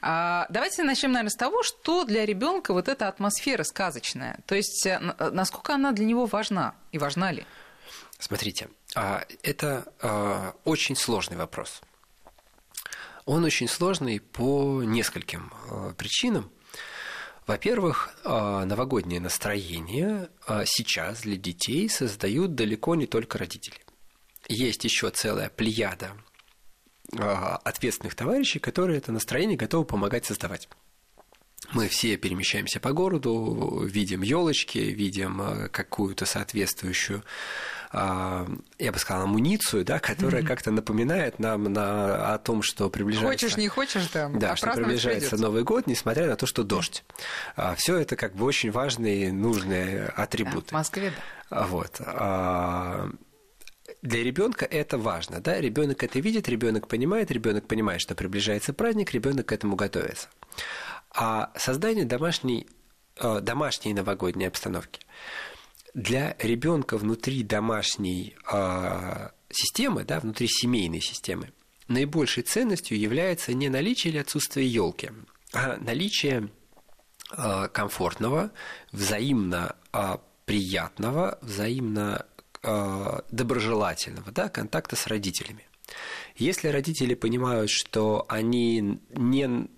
Давайте 0.00 0.82
начнем, 0.82 1.12
наверное, 1.12 1.30
с 1.30 1.36
того, 1.36 1.62
что 1.62 2.04
для 2.04 2.26
ребенка 2.26 2.72
вот 2.72 2.88
эта 2.88 3.08
атмосфера 3.08 3.62
сказочная. 3.64 4.38
То 4.46 4.54
есть, 4.54 4.86
насколько 5.18 5.74
она 5.74 5.92
для 5.92 6.04
него 6.04 6.26
важна 6.26 6.74
и 6.92 6.98
важна 6.98 7.32
ли? 7.32 7.44
Смотрите, 8.18 8.68
это 8.94 10.54
очень 10.64 10.96
сложный 10.96 11.36
вопрос. 11.36 11.80
Он 13.24 13.44
очень 13.44 13.68
сложный 13.68 14.20
по 14.20 14.82
нескольким 14.82 15.52
причинам. 15.96 16.50
Во-первых, 17.46 18.14
новогоднее 18.24 19.20
настроение 19.20 20.28
сейчас 20.64 21.22
для 21.22 21.36
детей 21.36 21.88
создают 21.88 22.54
далеко 22.54 22.94
не 22.94 23.06
только 23.06 23.38
родители. 23.38 23.76
Есть 24.48 24.84
еще 24.84 25.10
целая 25.10 25.48
плеяда 25.50 26.12
ответственных 27.16 28.14
товарищей, 28.14 28.58
которые 28.58 28.98
это 28.98 29.12
настроение 29.12 29.56
готовы 29.56 29.84
помогать 29.84 30.24
создавать. 30.24 30.68
Мы 31.72 31.88
все 31.88 32.16
перемещаемся 32.16 32.80
по 32.80 32.92
городу, 32.92 33.82
видим 33.86 34.22
елочки, 34.22 34.78
видим 34.78 35.68
какую-то 35.70 36.26
соответствующую, 36.26 37.22
я 37.92 38.46
бы 38.92 38.98
сказал, 38.98 39.22
амуницию, 39.24 39.84
да, 39.84 39.98
которая 39.98 40.42
mm-hmm. 40.42 40.46
как-то 40.46 40.70
напоминает 40.70 41.38
нам 41.38 41.64
на, 41.64 42.34
о 42.34 42.38
том, 42.38 42.62
что 42.62 42.90
приближается... 42.90 43.46
Хочешь, 43.46 43.56
не 43.56 43.68
хочешь, 43.68 44.08
да. 44.12 44.28
Да, 44.28 44.52
а 44.52 44.56
что 44.56 44.72
приближается 44.72 45.30
придётся. 45.30 45.42
Новый 45.42 45.62
год, 45.62 45.86
несмотря 45.86 46.26
на 46.26 46.36
то, 46.36 46.46
что 46.46 46.64
дождь. 46.64 47.04
Все 47.76 47.96
это 47.96 48.16
как 48.16 48.34
бы 48.34 48.44
очень 48.44 48.70
важные, 48.70 49.32
нужные 49.32 50.06
атрибуты. 50.06 50.68
Да, 50.70 50.70
в 50.70 50.72
Москве, 50.72 51.12
да. 51.48 51.66
Вот 51.66 52.00
для 54.02 54.22
ребенка 54.22 54.64
это 54.64 54.98
важно, 54.98 55.40
да, 55.40 55.60
ребенок 55.60 56.02
это 56.02 56.18
видит, 56.18 56.48
ребенок 56.48 56.88
понимает, 56.88 57.30
ребенок 57.30 57.68
понимает, 57.68 58.00
что 58.00 58.14
приближается 58.14 58.72
праздник, 58.72 59.12
ребенок 59.12 59.46
к 59.46 59.52
этому 59.52 59.76
готовится. 59.76 60.28
А 61.14 61.52
создание 61.56 62.04
домашней, 62.04 62.66
домашней 63.16 63.94
новогодней 63.94 64.46
обстановки 64.46 65.00
для 65.94 66.36
ребенка 66.40 66.96
внутри 66.96 67.42
домашней 67.42 68.34
системы, 69.50 70.04
да, 70.04 70.18
внутри 70.20 70.48
семейной 70.48 71.00
системы, 71.00 71.52
наибольшей 71.86 72.42
ценностью 72.42 72.98
является 72.98 73.54
не 73.54 73.68
наличие 73.68 74.12
или 74.12 74.18
отсутствие 74.18 74.66
елки, 74.66 75.10
а 75.52 75.76
наличие 75.76 76.48
комфортного, 77.72 78.50
взаимно 78.90 79.76
приятного, 80.44 81.38
взаимно 81.40 82.26
доброжелательного 82.62 84.30
да, 84.32 84.48
контакта 84.48 84.96
с 84.96 85.06
родителями. 85.06 85.66
Если 86.36 86.68
родители 86.68 87.14
понимают, 87.14 87.70
что 87.70 88.24
они 88.28 89.00
не 89.14 89.46
Ну, 89.46 89.68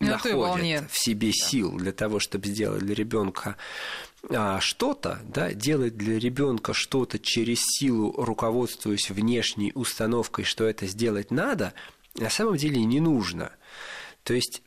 находят 0.00 0.90
в 0.90 0.98
себе 0.98 1.32
сил 1.32 1.76
для 1.76 1.92
того, 1.92 2.18
чтобы 2.18 2.48
сделать 2.48 2.80
для 2.80 2.94
ребенка 2.94 3.56
что-то, 4.60 5.20
да, 5.24 5.52
делать 5.52 5.96
для 5.96 6.18
ребенка 6.18 6.72
что-то 6.74 7.18
через 7.18 7.60
силу, 7.60 8.12
руководствуясь 8.16 9.10
внешней 9.10 9.72
установкой, 9.74 10.44
что 10.44 10.64
это 10.64 10.86
сделать 10.86 11.30
надо, 11.30 11.72
на 12.16 12.30
самом 12.30 12.56
деле 12.56 12.84
не 12.84 13.00
нужно. 13.00 13.52
То 14.24 14.34
есть 14.34 14.62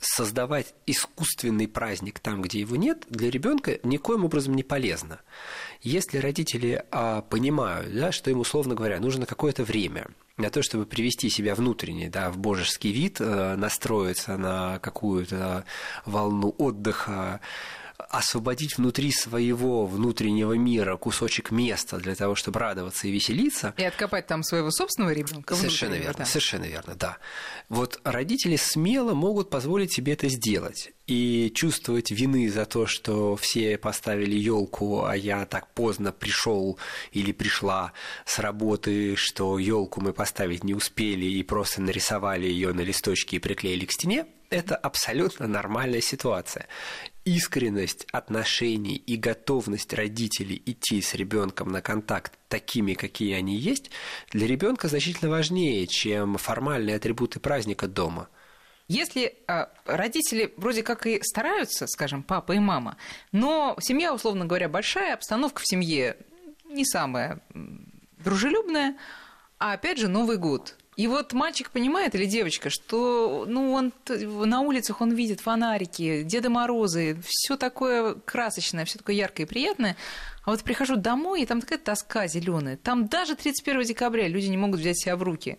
создавать 0.00 0.74
искусственный 0.86 1.68
праздник 1.68 2.18
там, 2.20 2.42
где 2.42 2.60
его 2.60 2.76
нет, 2.76 3.04
для 3.08 3.30
ребенка 3.30 3.78
никоим 3.82 4.24
образом 4.24 4.54
не 4.54 4.62
полезно. 4.62 5.20
Если 5.80 6.18
родители 6.18 6.84
а, 6.90 7.22
понимают, 7.22 7.94
да, 7.94 8.12
что 8.12 8.30
им, 8.30 8.40
условно 8.40 8.74
говоря, 8.74 9.00
нужно 9.00 9.24
какое-то 9.24 9.64
время 9.64 10.08
для 10.36 10.50
того, 10.50 10.62
чтобы 10.62 10.86
привести 10.86 11.30
себя 11.30 11.54
внутренне 11.54 12.08
да, 12.08 12.30
в 12.30 12.38
божеский 12.38 12.92
вид, 12.92 13.20
э, 13.20 13.56
настроиться 13.56 14.36
на 14.36 14.78
какую-то 14.80 15.64
волну 16.04 16.54
отдыха, 16.58 17.40
освободить 18.08 18.78
внутри 18.78 19.12
своего 19.12 19.86
внутреннего 19.86 20.54
мира 20.54 20.96
кусочек 20.96 21.50
места 21.50 21.98
для 21.98 22.14
того, 22.14 22.34
чтобы 22.34 22.60
радоваться 22.60 23.08
и 23.08 23.10
веселиться. 23.10 23.74
И 23.76 23.84
откопать 23.84 24.26
там 24.26 24.42
своего 24.42 24.70
собственного 24.70 25.12
ребенка. 25.12 25.54
Совершенно 25.54 25.94
верно, 25.94 26.18
да. 26.18 26.24
совершенно 26.24 26.64
верно, 26.64 26.94
да. 26.94 27.18
Вот 27.68 28.00
родители 28.04 28.56
смело 28.56 29.14
могут 29.14 29.50
позволить 29.50 29.92
себе 29.92 30.12
это 30.14 30.28
сделать 30.28 30.92
и 31.10 31.50
чувствовать 31.54 32.12
вины 32.12 32.48
за 32.48 32.66
то, 32.66 32.86
что 32.86 33.34
все 33.34 33.76
поставили 33.78 34.36
елку, 34.36 35.04
а 35.04 35.16
я 35.16 35.44
так 35.44 35.72
поздно 35.74 36.12
пришел 36.12 36.78
или 37.10 37.32
пришла 37.32 37.92
с 38.24 38.38
работы, 38.38 39.16
что 39.16 39.58
елку 39.58 40.00
мы 40.00 40.12
поставить 40.12 40.62
не 40.62 40.74
успели 40.74 41.24
и 41.24 41.42
просто 41.42 41.82
нарисовали 41.82 42.46
ее 42.46 42.72
на 42.72 42.82
листочке 42.82 43.36
и 43.36 43.40
приклеили 43.40 43.86
к 43.86 43.92
стене. 43.92 44.26
Это 44.50 44.76
абсолютно 44.76 45.46
нормальная 45.46 46.00
ситуация 46.00 46.66
искренность 47.36 48.06
отношений 48.10 48.96
и 48.96 49.16
готовность 49.16 49.94
родителей 49.94 50.60
идти 50.66 51.00
с 51.00 51.14
ребенком 51.14 51.70
на 51.70 51.80
контакт 51.80 52.32
такими, 52.48 52.94
какие 52.94 53.34
они 53.34 53.56
есть, 53.56 53.90
для 54.32 54.48
ребенка 54.48 54.88
значительно 54.88 55.30
важнее, 55.30 55.86
чем 55.86 56.38
формальные 56.38 56.96
атрибуты 56.96 57.38
праздника 57.38 57.86
дома. 57.86 58.28
Если 58.88 59.36
э, 59.46 59.66
родители 59.84 60.52
вроде 60.56 60.82
как 60.82 61.06
и 61.06 61.22
стараются, 61.22 61.86
скажем, 61.86 62.24
папа 62.24 62.52
и 62.52 62.58
мама, 62.58 62.96
но 63.30 63.76
семья, 63.80 64.12
условно 64.12 64.46
говоря, 64.46 64.68
большая, 64.68 65.14
обстановка 65.14 65.62
в 65.62 65.68
семье 65.68 66.16
не 66.64 66.84
самая 66.84 67.40
дружелюбная, 68.18 68.96
а 69.58 69.74
опять 69.74 69.98
же 69.98 70.08
Новый 70.08 70.36
год. 70.36 70.76
И 71.00 71.06
вот 71.06 71.32
мальчик 71.32 71.70
понимает 71.70 72.14
или 72.14 72.26
девочка, 72.26 72.68
что 72.68 73.46
ну, 73.48 73.72
он 73.72 73.94
на 74.06 74.60
улицах 74.60 75.00
он 75.00 75.14
видит 75.14 75.40
фонарики, 75.40 76.24
Деда 76.24 76.50
Морозы, 76.50 77.16
все 77.24 77.56
такое 77.56 78.16
красочное, 78.16 78.84
все 78.84 78.98
такое 78.98 79.16
яркое 79.16 79.46
и 79.46 79.48
приятное. 79.48 79.96
А 80.44 80.50
вот 80.50 80.62
прихожу 80.62 80.96
домой, 80.96 81.40
и 81.40 81.46
там 81.46 81.62
такая 81.62 81.78
тоска 81.78 82.26
зеленая. 82.26 82.76
Там 82.76 83.08
даже 83.08 83.34
31 83.34 83.82
декабря 83.84 84.28
люди 84.28 84.48
не 84.48 84.58
могут 84.58 84.80
взять 84.80 84.98
себя 84.98 85.16
в 85.16 85.22
руки. 85.22 85.56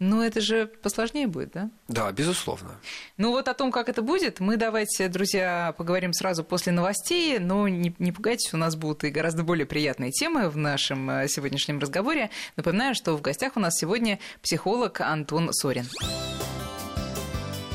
Но 0.00 0.24
это 0.24 0.40
же 0.40 0.66
посложнее 0.66 1.26
будет, 1.26 1.52
да? 1.52 1.70
Да, 1.86 2.10
безусловно. 2.10 2.70
Ну 3.18 3.32
вот 3.32 3.48
о 3.48 3.54
том, 3.54 3.70
как 3.70 3.90
это 3.90 4.00
будет, 4.00 4.40
мы 4.40 4.56
давайте, 4.56 5.08
друзья, 5.08 5.74
поговорим 5.76 6.14
сразу 6.14 6.42
после 6.42 6.72
новостей. 6.72 7.38
Но 7.38 7.68
не, 7.68 7.94
не 7.98 8.10
пугайтесь, 8.10 8.54
у 8.54 8.56
нас 8.56 8.76
будут 8.76 9.04
и 9.04 9.10
гораздо 9.10 9.42
более 9.42 9.66
приятные 9.66 10.10
темы 10.10 10.48
в 10.48 10.56
нашем 10.56 11.10
э, 11.10 11.28
сегодняшнем 11.28 11.78
разговоре. 11.80 12.30
Напоминаю, 12.56 12.94
что 12.94 13.14
в 13.14 13.20
гостях 13.20 13.56
у 13.56 13.60
нас 13.60 13.76
сегодня 13.76 14.18
психолог 14.40 15.02
Антон 15.02 15.52
Сорин. 15.52 15.84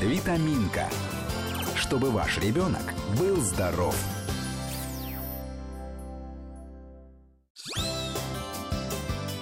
Витаминка. 0.00 0.88
Чтобы 1.76 2.10
ваш 2.10 2.38
ребенок 2.38 2.82
был 3.16 3.36
здоров. 3.36 3.96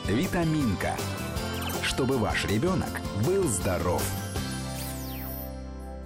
Витаминка 0.07 0.95
чтобы 1.95 2.19
ваш 2.19 2.45
ребенок 2.47 3.01
был 3.25 3.45
здоров. 3.45 4.03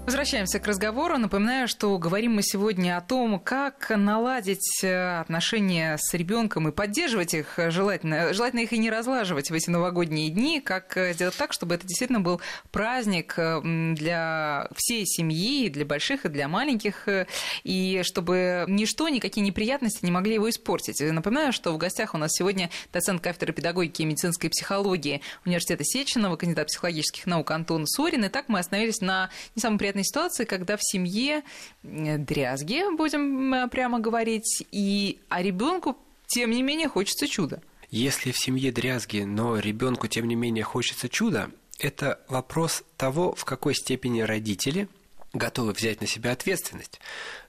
Возвращаемся 0.09 0.59
к 0.59 0.67
разговору. 0.67 1.19
Напоминаю, 1.19 1.69
что 1.69 1.99
говорим 1.99 2.37
мы 2.37 2.43
сегодня 2.43 2.97
о 2.97 3.03
том, 3.03 3.39
как 3.39 3.91
наладить 3.95 4.83
э, 4.83 5.21
отношения 5.21 5.99
с 6.01 6.15
ребенком 6.15 6.67
и 6.67 6.73
поддерживать 6.73 7.35
их, 7.35 7.59
э, 7.59 7.71
желательно, 7.71 8.33
желательно 8.33 8.61
их 8.61 8.73
и 8.73 8.79
не 8.79 8.89
разлаживать 8.89 9.51
в 9.51 9.53
эти 9.53 9.69
новогодние 9.69 10.31
дни, 10.31 10.63
как 10.63 10.97
э, 10.97 11.13
сделать 11.13 11.37
так, 11.37 11.53
чтобы 11.53 11.75
это 11.75 11.87
действительно 11.87 12.21
был 12.21 12.41
праздник 12.71 13.35
для 13.37 14.71
всей 14.77 15.05
семьи, 15.05 15.69
для 15.69 15.85
больших 15.85 16.25
и 16.25 16.31
для 16.31 16.49
маленьких, 16.49 17.07
и 17.65 18.01
чтобы 18.03 18.65
ничто, 18.67 19.11
никакие 19.11 19.45
неприятности 19.45 20.07
не 20.07 20.11
могли 20.11 20.35
его 20.35 20.49
испортить. 20.49 21.03
Напоминаю, 21.03 21.53
что 21.53 21.71
в 21.73 21.77
гостях 21.77 22.15
у 22.15 22.17
нас 22.17 22.33
сегодня 22.33 22.71
доцент 22.95 23.21
кафедры 23.21 23.53
педагогики 23.53 24.01
и 24.01 24.07
медицинской 24.07 24.49
психологии 24.49 25.21
Университета 25.45 25.85
Сеченова, 25.85 26.37
кандидат 26.37 26.69
психологических 26.69 27.27
наук 27.27 27.51
Антон 27.51 27.87
Сорин. 27.87 28.25
И 28.25 28.31
так 28.31 28.49
мы 28.49 28.59
остановились 28.59 29.03
на 29.03 29.29
не 29.55 29.61
самом 29.61 29.77
приятной 29.99 30.05
ситуации, 30.05 30.45
когда 30.45 30.77
в 30.77 30.83
семье 30.83 31.43
дрязги, 31.83 32.97
будем 32.97 33.69
прямо 33.71 33.99
говорить, 34.01 34.65
и, 34.71 35.21
а 35.29 35.43
ребенку, 35.43 35.97
тем 36.29 36.51
не 36.51 36.63
менее, 36.63 36.89
хочется 36.89 37.27
чуда. 37.27 37.61
Если 37.91 38.33
в 38.33 38.39
семье 38.39 38.71
дрязги, 38.71 39.21
но 39.21 39.59
ребенку, 39.59 40.09
тем 40.09 40.29
не 40.29 40.35
менее, 40.35 40.65
хочется 40.65 41.09
чуда, 41.09 41.51
это 41.81 42.21
вопрос 42.29 42.85
того, 42.97 43.35
в 43.35 43.45
какой 43.45 43.75
степени 43.75 44.21
родители 44.21 44.89
готовы 45.33 45.73
взять 45.73 46.01
на 46.01 46.07
себя 46.07 46.33
ответственность 46.33 47.01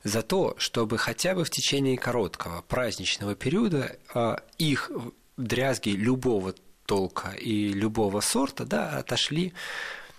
за 0.03 0.21
то, 0.21 0.55
чтобы 0.57 0.97
хотя 0.97 1.33
бы 1.33 1.43
в 1.43 1.49
течение 1.49 1.97
короткого 1.97 2.61
праздничного 2.61 3.35
периода 3.35 3.97
а, 4.13 4.41
их 4.57 4.91
дрязги 5.37 5.89
любого 5.89 6.53
толка 6.85 7.29
и 7.29 7.69
любого 7.69 8.21
сорта 8.21 8.65
да, 8.65 8.97
отошли 8.97 9.53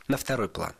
на 0.08 0.16
второй 0.16 0.48
план. 0.48 0.72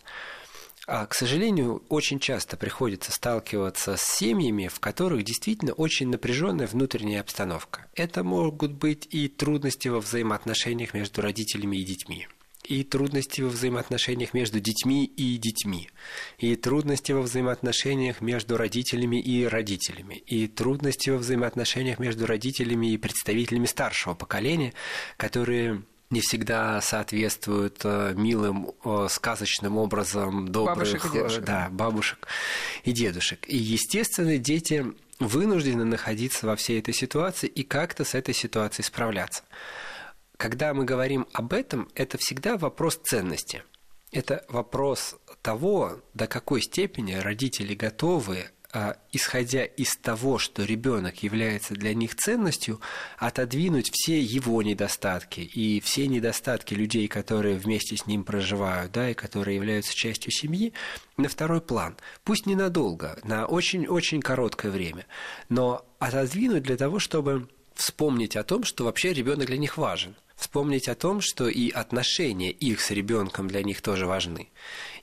А, 0.93 1.07
к 1.07 1.15
сожалению, 1.15 1.85
очень 1.89 2.19
часто 2.19 2.57
приходится 2.57 3.13
сталкиваться 3.13 3.97
с 3.97 4.03
семьями, 4.03 4.67
в 4.67 4.81
которых 4.81 5.23
действительно 5.23 5.73
очень 5.73 6.09
напряженная 6.09 6.67
внутренняя 6.67 7.21
обстановка. 7.21 7.87
Это 7.95 8.25
могут 8.25 8.73
быть 8.73 9.07
и 9.09 9.29
трудности 9.29 9.87
во 9.87 10.01
взаимоотношениях 10.01 10.93
между 10.93 11.23
родителями 11.23 11.77
и 11.77 11.85
детьми 11.85 12.27
и 12.65 12.85
трудности 12.85 13.41
во 13.41 13.49
взаимоотношениях 13.49 14.35
между 14.35 14.61
детьми 14.61 15.05
и 15.05 15.39
детьми, 15.39 15.89
и 16.39 16.55
трудности 16.55 17.11
во 17.11 17.23
взаимоотношениях 17.23 18.21
между 18.21 18.57
родителями 18.57 19.21
и 19.21 19.45
родителями, 19.45 20.23
и 20.27 20.47
трудности 20.47 21.11
во 21.11 21.19
взаимоотношениях 21.19 21.99
между 21.99 22.27
родителями 22.27 22.93
и 22.93 22.99
представителями 22.99 23.67
старшего 23.67 24.15
поколения, 24.15 24.73
которые 25.17 25.83
не 26.11 26.21
всегда 26.21 26.81
соответствуют 26.81 27.81
э, 27.85 28.15
милым 28.17 28.73
э, 28.85 29.07
сказочным 29.09 29.79
образом 29.79 30.49
добрых 30.49 30.79
бабушек 30.79 31.05
и 31.05 31.13
дедушек. 31.13 31.45
Да, 31.45 31.69
бабушек 31.71 32.29
и 32.83 32.93
дедушек. 32.93 33.49
И, 33.49 33.57
естественно, 33.57 34.37
дети 34.37 34.93
вынуждены 35.21 35.85
находиться 35.85 36.47
во 36.47 36.57
всей 36.57 36.81
этой 36.81 36.95
ситуации 36.95 37.47
и 37.47 37.63
как-то 37.63 38.05
с 38.05 38.15
этой 38.15 38.35
ситуацией 38.35 38.85
справляться. 38.85 39.45
Когда 40.37 40.75
мы 40.75 40.85
говорим 40.85 41.27
об 41.33 41.53
этом, 41.53 41.89
это 41.95 42.19
всегда 42.19 42.57
вопрос 42.57 42.99
ценности. 43.05 43.63
Это 44.11 44.45
вопрос 44.49 45.17
того, 45.43 46.01
до 46.15 46.27
какой 46.27 46.63
степени 46.63 47.15
родители 47.15 47.75
готовы 47.75 48.51
исходя 49.13 49.65
из 49.65 49.97
того, 49.97 50.39
что 50.39 50.65
ребенок 50.65 51.23
является 51.23 51.75
для 51.75 51.93
них 51.95 52.15
ценностью, 52.15 52.81
отодвинуть 53.19 53.91
все 53.93 54.21
его 54.21 54.63
недостатки 54.63 55.41
и 55.41 55.81
все 55.81 56.07
недостатки 56.07 56.75
людей, 56.75 57.09
которые 57.09 57.57
вместе 57.57 57.97
с 57.97 58.07
ним 58.07 58.23
проживают, 58.23 58.93
да, 58.93 59.11
и 59.11 59.15
которые 59.15 59.57
являются 59.57 59.95
частью 59.95 60.31
семьи, 60.31 60.73
на 61.17 61.29
второй 61.29 61.61
план. 61.61 61.97
Пусть 62.23 62.47
ненадолго, 62.47 63.19
на 63.25 63.47
очень-очень 63.47 64.21
короткое 64.21 64.71
время, 64.71 65.07
но 65.49 65.85
отодвинуть 65.99 66.63
для 66.63 66.77
того, 66.77 66.99
чтобы 66.99 67.49
вспомнить 67.75 68.37
о 68.37 68.45
том, 68.45 68.63
что 68.63 68.85
вообще 68.85 69.13
ребенок 69.13 69.47
для 69.47 69.59
них 69.59 69.79
важен– 69.79 70.15
вспомнить 70.41 70.89
о 70.89 70.95
том, 70.95 71.21
что 71.21 71.49
и 71.49 71.71
отношения 71.71 72.51
их 72.51 72.81
с 72.81 72.91
ребенком 72.91 73.47
для 73.47 73.63
них 73.63 73.83
тоже 73.83 74.07
важны. 74.07 74.49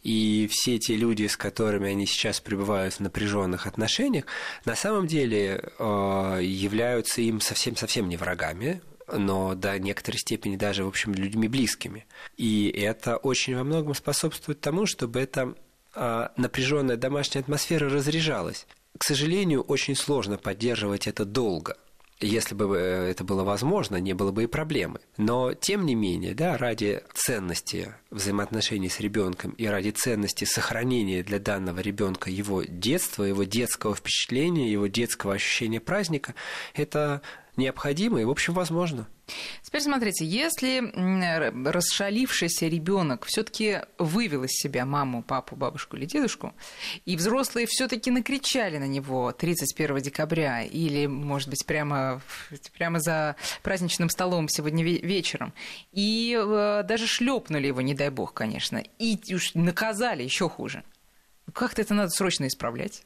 И 0.04 0.48
все 0.52 0.78
те 0.80 0.96
люди, 0.96 1.28
с 1.28 1.38
которыми 1.38 1.90
они 1.90 2.06
сейчас 2.06 2.40
пребывают 2.40 2.96
в 2.96 3.00
напряженных 3.00 3.68
отношениях, 3.68 4.26
на 4.66 4.76
самом 4.76 5.08
деле 5.08 5.72
э, 5.80 6.40
являются 6.44 7.22
им 7.22 7.42
совсем-совсем 7.42 8.10
не 8.10 8.18
врагами, 8.18 8.82
но 9.12 9.56
до 9.56 9.80
некоторой 9.80 10.20
степени 10.20 10.58
даже, 10.58 10.84
в 10.84 10.88
общем, 10.88 11.14
людьми 11.14 11.48
близкими. 11.48 12.06
И 12.36 12.70
это 12.70 13.18
очень 13.18 13.56
во 13.56 13.64
многом 13.64 13.96
способствует 13.96 14.60
тому, 14.60 14.86
чтобы 14.86 15.20
эта 15.20 15.56
э, 15.96 16.28
напряженная 16.38 16.98
домашняя 16.98 17.42
атмосфера 17.42 17.90
разряжалась. 17.90 18.68
К 18.98 19.04
сожалению, 19.04 19.62
очень 19.62 19.96
сложно 19.96 20.38
поддерживать 20.38 21.08
это 21.08 21.26
долго– 21.26 21.78
если 22.20 22.56
бы 22.56 22.76
э, 22.76 23.12
это 23.12 23.24
было 23.24 23.44
возможно, 23.44 23.98
не 23.98 24.14
было 24.14 24.32
бы 24.32 24.44
и 24.44 24.48
проблемы. 24.48 25.00
Но, 25.18 25.54
тем 25.54 25.86
не 25.86 25.96
менее, 25.96 26.34
да, 26.34 26.58
ради 26.58 27.04
ценности 27.14 27.94
взаимоотношений 28.10 28.90
с 28.90 29.00
ребенком 29.00 29.52
и 29.52 29.66
ради 29.68 29.92
ценности 29.92 30.46
сохранения 30.46 31.24
для 31.24 31.40
данного 31.40 31.80
ребенка 31.80 32.30
его 32.30 32.64
детства, 32.64 33.24
его 33.24 33.44
детского 33.44 33.96
впечатления, 33.96 34.72
его 34.72 34.88
детского 34.88 35.34
ощущения 35.34 35.80
праздника, 35.80 36.34
это 36.74 37.22
необходимо 37.58 38.22
и, 38.22 38.24
в 38.24 38.30
общем, 38.30 38.54
возможно. 38.54 39.08
Теперь 39.62 39.82
смотрите, 39.82 40.26
если 40.26 40.92
расшалившийся 41.70 42.68
ребенок 42.68 43.26
все-таки 43.26 43.82
вывел 43.98 44.44
из 44.44 44.52
себя 44.52 44.86
маму, 44.86 45.22
папу, 45.22 45.56
бабушку 45.56 45.98
или 45.98 46.06
дедушку, 46.06 46.54
и 47.06 47.18
взрослые 47.18 47.68
все-таки 47.68 48.10
накричали 48.10 48.78
на 48.78 48.88
него 48.88 49.32
31 49.32 49.98
декабря 49.98 50.64
или, 50.64 51.08
может 51.08 51.50
быть, 51.50 51.66
прямо, 51.66 52.22
прямо 52.78 53.00
за 53.00 53.36
праздничным 53.64 54.10
столом 54.10 54.48
сегодня 54.48 54.84
вечером, 54.84 55.54
и 55.92 56.38
э, 56.40 56.84
даже 56.84 57.06
шлепнули 57.08 57.68
его, 57.68 57.82
не 57.82 57.94
дай 57.94 58.10
бог, 58.10 58.34
конечно, 58.34 58.82
и 59.00 59.20
уж 59.34 59.54
наказали 59.56 60.24
еще 60.24 60.48
хуже. 60.48 60.84
Как-то 61.54 61.82
это 61.82 61.94
надо 61.94 62.10
срочно 62.10 62.48
исправлять. 62.48 63.04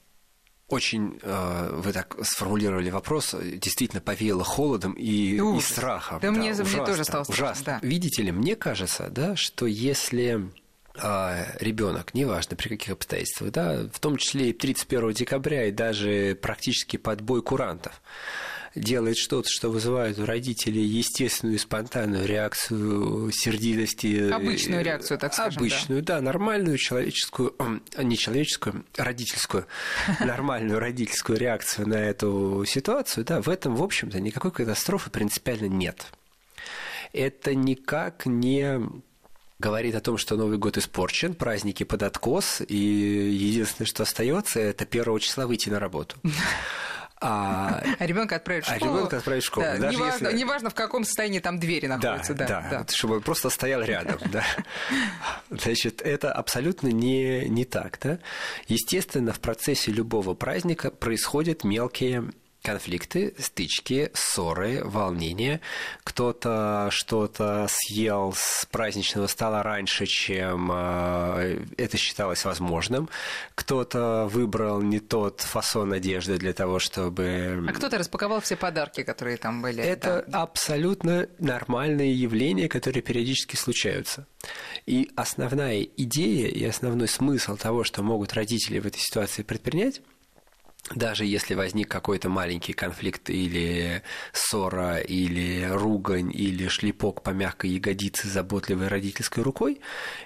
Очень 0.71 1.19
э, 1.21 1.69
вы 1.83 1.91
так 1.91 2.15
сформулировали 2.23 2.89
вопрос, 2.89 3.35
действительно 3.41 4.01
повеяло 4.01 4.43
холодом 4.43 4.93
и, 4.93 5.35
и 5.35 5.61
страхом. 5.61 6.19
Да, 6.21 6.31
да 6.31 6.37
мне, 6.37 6.51
ужасно, 6.51 6.77
мне 6.77 6.85
тоже 6.85 7.03
стало 7.03 7.23
страшно. 7.23 7.45
Ужасно. 7.45 7.79
Да. 7.81 7.87
Видите 7.87 8.23
ли, 8.23 8.31
мне 8.31 8.55
кажется, 8.55 9.09
да, 9.09 9.35
что 9.35 9.65
если 9.65 10.39
э, 10.39 10.60
ребенок, 10.95 12.13
неважно 12.13 12.55
при 12.55 12.69
каких 12.69 12.93
обстоятельствах, 12.93 13.51
да, 13.51 13.83
в 13.91 13.99
том 13.99 14.17
числе 14.17 14.49
и 14.49 14.53
31 14.53 15.13
декабря, 15.13 15.67
и 15.67 15.71
даже 15.71 16.37
практически 16.41 16.97
под 16.97 17.21
бой 17.21 17.41
курантов, 17.41 18.01
делает 18.75 19.17
что-то, 19.17 19.49
что 19.49 19.69
вызывает 19.69 20.17
у 20.19 20.25
родителей 20.25 20.83
естественную 20.83 21.55
и 21.55 21.59
спонтанную 21.59 22.25
реакцию 22.25 23.31
сердитости. 23.31 24.31
Обычную 24.31 24.83
реакцию, 24.83 25.17
так 25.17 25.33
скажем. 25.33 25.61
Обычную, 25.61 26.01
да, 26.01 26.17
да 26.17 26.21
нормальную 26.21 26.77
человеческую, 26.77 27.55
не 27.97 28.17
человеческую, 28.17 28.85
родительскую, 28.95 29.67
нормальную 30.19 30.79
родительскую 30.79 31.37
реакцию 31.37 31.87
на 31.89 31.95
эту 31.95 32.63
ситуацию, 32.65 33.25
да, 33.25 33.41
в 33.41 33.49
этом, 33.49 33.75
в 33.75 33.83
общем-то, 33.83 34.19
никакой 34.19 34.51
катастрофы 34.51 35.09
принципиально 35.09 35.65
нет. 35.65 36.05
Это 37.13 37.55
никак 37.55 38.25
не 38.25 38.81
говорит 39.61 39.95
о 39.95 40.01
том, 40.01 40.17
что 40.17 40.35
Новый 40.35 40.57
год 40.57 40.77
испорчен, 40.77 41.35
праздники 41.35 41.83
под 41.83 42.03
откос, 42.03 42.61
и 42.67 42.75
единственное, 42.75 43.87
что 43.87 44.03
остается, 44.03 44.59
это 44.59 44.85
первого 44.85 45.19
числа 45.21 45.47
выйти 45.47 45.69
на 45.69 45.79
работу. 45.79 46.17
А, 47.23 47.83
а 47.99 48.05
ребенка 48.07 48.37
отправить 48.37 48.65
в 48.65 48.71
а 48.71 48.77
школу. 48.77 48.93
А 48.93 48.95
ребенка 48.95 49.17
отправить 49.17 49.43
в 49.43 49.45
школу. 49.45 49.63
Да, 49.67 49.77
Даже 49.77 49.95
неважно, 49.95 50.25
если... 50.29 50.39
неважно, 50.39 50.69
в 50.71 50.73
каком 50.73 51.05
состоянии 51.05 51.37
там 51.37 51.59
двери 51.59 51.85
находятся. 51.85 52.33
Да, 52.33 52.47
да, 52.47 52.67
да. 52.71 52.83
да. 52.83 52.93
чтобы 52.95 53.17
он 53.17 53.21
просто 53.21 53.51
стоял 53.51 53.83
рядом. 53.83 54.17
Да. 54.31 54.43
Значит, 55.51 56.01
это 56.01 56.31
абсолютно 56.31 56.87
не, 56.87 57.47
не 57.47 57.63
так. 57.63 57.99
Да? 58.01 58.17
Естественно, 58.67 59.33
в 59.33 59.39
процессе 59.39 59.91
любого 59.91 60.33
праздника 60.33 60.89
происходят 60.89 61.63
мелкие 61.63 62.31
конфликты, 62.61 63.33
стычки, 63.39 64.11
ссоры, 64.13 64.83
волнения. 64.83 65.61
Кто-то 66.03 66.89
что-то 66.91 67.67
съел 67.69 68.33
с 68.35 68.65
праздничного 68.71 69.27
стола 69.27 69.63
раньше, 69.63 70.05
чем 70.05 70.69
э, 70.71 71.65
это 71.77 71.97
считалось 71.97 72.45
возможным. 72.45 73.09
Кто-то 73.55 74.27
выбрал 74.31 74.81
не 74.81 74.99
тот 74.99 75.41
фасон 75.41 75.93
одежды 75.93 76.37
для 76.37 76.53
того, 76.53 76.79
чтобы... 76.79 77.65
А 77.67 77.73
кто-то 77.73 77.97
распаковал 77.97 78.41
все 78.41 78.55
подарки, 78.55 79.03
которые 79.03 79.37
там 79.37 79.61
были. 79.61 79.81
Это 79.81 80.23
да. 80.27 80.43
абсолютно 80.43 81.27
нормальные 81.39 82.13
явления, 82.13 82.69
которые 82.69 83.01
периодически 83.01 83.55
случаются. 83.55 84.27
И 84.85 85.09
основная 85.15 85.81
идея 85.81 86.47
и 86.47 86.63
основной 86.63 87.07
смысл 87.07 87.57
того, 87.57 87.83
что 87.83 88.03
могут 88.03 88.33
родители 88.33 88.79
в 88.79 88.85
этой 88.85 88.99
ситуации 88.99 89.43
предпринять, 89.43 90.01
даже 90.95 91.25
если 91.25 91.53
возник 91.53 91.89
какой-то 91.89 92.29
маленький 92.29 92.73
конфликт 92.73 93.29
или 93.29 94.03
ссора, 94.33 94.97
или 94.97 95.67
ругань, 95.69 96.31
или 96.33 96.67
шлепок 96.67 97.23
по 97.23 97.31
мягкой 97.31 97.71
ягодице 97.71 98.27
заботливой 98.27 98.87
родительской 98.87 99.43
рукой, 99.43 99.81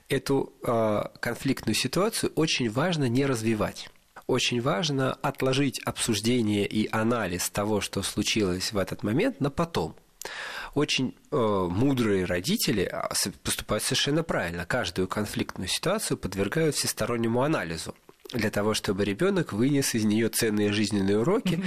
эту 0.09 0.53
э, 0.65 1.03
конфликтную 1.19 1.75
ситуацию 1.75 2.31
очень 2.35 2.69
важно 2.69 3.07
не 3.07 3.25
развивать. 3.25 3.89
Очень 4.27 4.61
важно 4.61 5.13
отложить 5.13 5.79
обсуждение 5.83 6.65
и 6.65 6.89
анализ 6.91 7.49
того, 7.49 7.79
что 7.79 8.01
случилось 8.01 8.71
в 8.71 8.77
этот 8.77 9.03
момент, 9.03 9.39
на 9.39 9.51
потом. 9.51 9.95
Очень 10.73 11.15
э, 11.31 11.35
мудрые 11.37 12.25
родители 12.25 12.83
а, 12.83 13.13
поступают 13.43 13.83
совершенно 13.83 14.23
правильно. 14.23 14.65
Каждую 14.65 15.07
конфликтную 15.07 15.67
ситуацию 15.67 16.17
подвергают 16.17 16.75
всестороннему 16.75 17.43
анализу 17.43 17.93
для 18.35 18.51
того, 18.51 18.73
чтобы 18.73 19.05
ребенок 19.05 19.53
вынес 19.53 19.95
из 19.95 20.03
нее 20.03 20.29
ценные 20.29 20.71
жизненные 20.71 21.19
уроки 21.19 21.63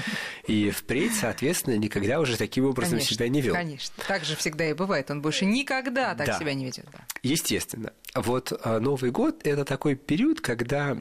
и 0.47 0.71
впредь, 0.71 1.15
соответственно, 1.15 1.77
никогда 1.77 2.21
уже 2.21 2.37
таким 2.37 2.67
образом 2.67 2.99
конечно, 2.99 3.15
себя 3.15 3.29
не 3.29 3.41
вел. 3.41 3.55
Конечно, 3.55 3.95
так 4.07 4.25
же 4.25 4.37
всегда 4.37 4.69
и 4.69 4.73
бывает. 4.73 5.11
Он 5.11 5.23
больше 5.23 5.45
никогда 5.45 6.15
так 6.15 6.27
да. 6.27 6.39
себя 6.39 6.55
не 6.55 6.65
ведет. 6.65 6.87
Да. 6.93 7.01
Естественно. 7.23 7.93
Вот 8.15 8.53
а, 8.63 8.81
Новый 8.81 9.11
год 9.11 9.41
это 9.45 9.65
такой 9.65 9.95
период, 9.95 10.41
когда 10.41 10.97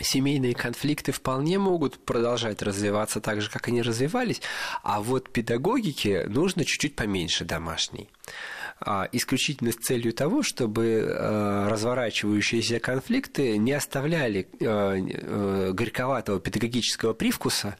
семейные 0.00 0.54
конфликты 0.54 1.12
вполне 1.12 1.58
могут 1.58 1.98
продолжать 2.04 2.62
развиваться 2.62 3.20
так 3.20 3.40
же, 3.40 3.50
как 3.50 3.68
они 3.68 3.82
развивались, 3.82 4.42
а 4.82 5.00
вот 5.00 5.30
педагогике 5.30 6.26
нужно 6.26 6.64
чуть-чуть 6.64 6.96
поменьше 6.96 7.44
домашней. 7.44 8.08
А, 8.78 9.08
исключительно 9.10 9.72
с 9.72 9.76
целью 9.76 10.12
того, 10.12 10.42
чтобы 10.42 11.06
а, 11.08 11.66
разворачивающиеся 11.70 12.78
конфликты 12.78 13.56
не 13.56 13.72
оставляли 13.72 14.48
а, 14.60 15.72
горьковатого 15.72 16.40
педагогического 16.40 17.14
привкуса 17.14 17.78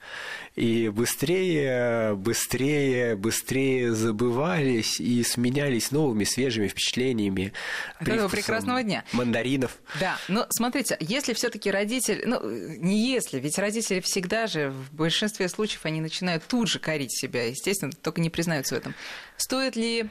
и 0.54 0.88
быстрее, 0.88 2.14
быстрее, 2.14 3.14
быстрее 3.14 3.92
забывались 3.92 4.98
и 4.98 5.22
сменялись 5.22 5.90
новыми 5.90 6.24
свежими 6.24 6.66
впечатлениями. 6.66 7.52
Этого 8.00 8.28
прекрасного 8.28 8.82
дня. 8.82 9.04
Мандаринов. 9.12 9.76
Да, 10.00 10.16
но 10.28 10.46
смотрите, 10.48 10.96
если 11.00 11.34
все-таки 11.34 11.70
родитель, 11.70 12.22
ну 12.24 12.40
не 12.42 13.06
если, 13.12 13.38
ведь 13.38 13.58
родители 13.58 14.00
всегда 14.00 14.46
же 14.46 14.70
в 14.70 14.94
большинстве 14.94 15.50
случаев 15.50 15.84
они 15.84 16.00
начинают 16.00 16.44
тут 16.46 16.68
же 16.68 16.78
корить 16.78 17.12
себя, 17.12 17.44
естественно, 17.44 17.92
только 17.92 18.22
не 18.22 18.30
признаются 18.30 18.76
в 18.76 18.78
этом. 18.78 18.94
Стоит 19.36 19.76
ли 19.76 20.08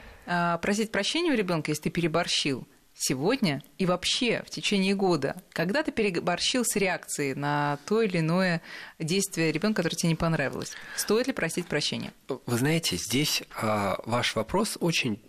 просить 0.60 0.92
прощения 0.92 1.32
у 1.32 1.36
ребенка, 1.36 1.70
если 1.70 1.84
ты 1.84 1.90
переборщил? 1.90 2.66
сегодня 2.98 3.62
и 3.78 3.86
вообще 3.86 4.42
в 4.46 4.50
течение 4.50 4.94
года, 4.94 5.36
когда 5.52 5.82
ты 5.82 5.92
переборщил 5.92 6.64
с 6.64 6.76
реакцией 6.76 7.34
на 7.34 7.78
то 7.84 8.02
или 8.02 8.18
иное 8.20 8.62
действие 8.98 9.52
ребенка, 9.52 9.82
которое 9.82 9.96
тебе 9.96 10.08
не 10.10 10.14
понравилось, 10.14 10.72
стоит 10.96 11.26
ли 11.26 11.32
просить 11.32 11.66
прощения? 11.66 12.12
Вы 12.28 12.58
знаете, 12.58 12.96
здесь 12.96 13.42
э, 13.62 13.94
ваш 14.04 14.34
вопрос 14.34 14.78
очень 14.80 15.20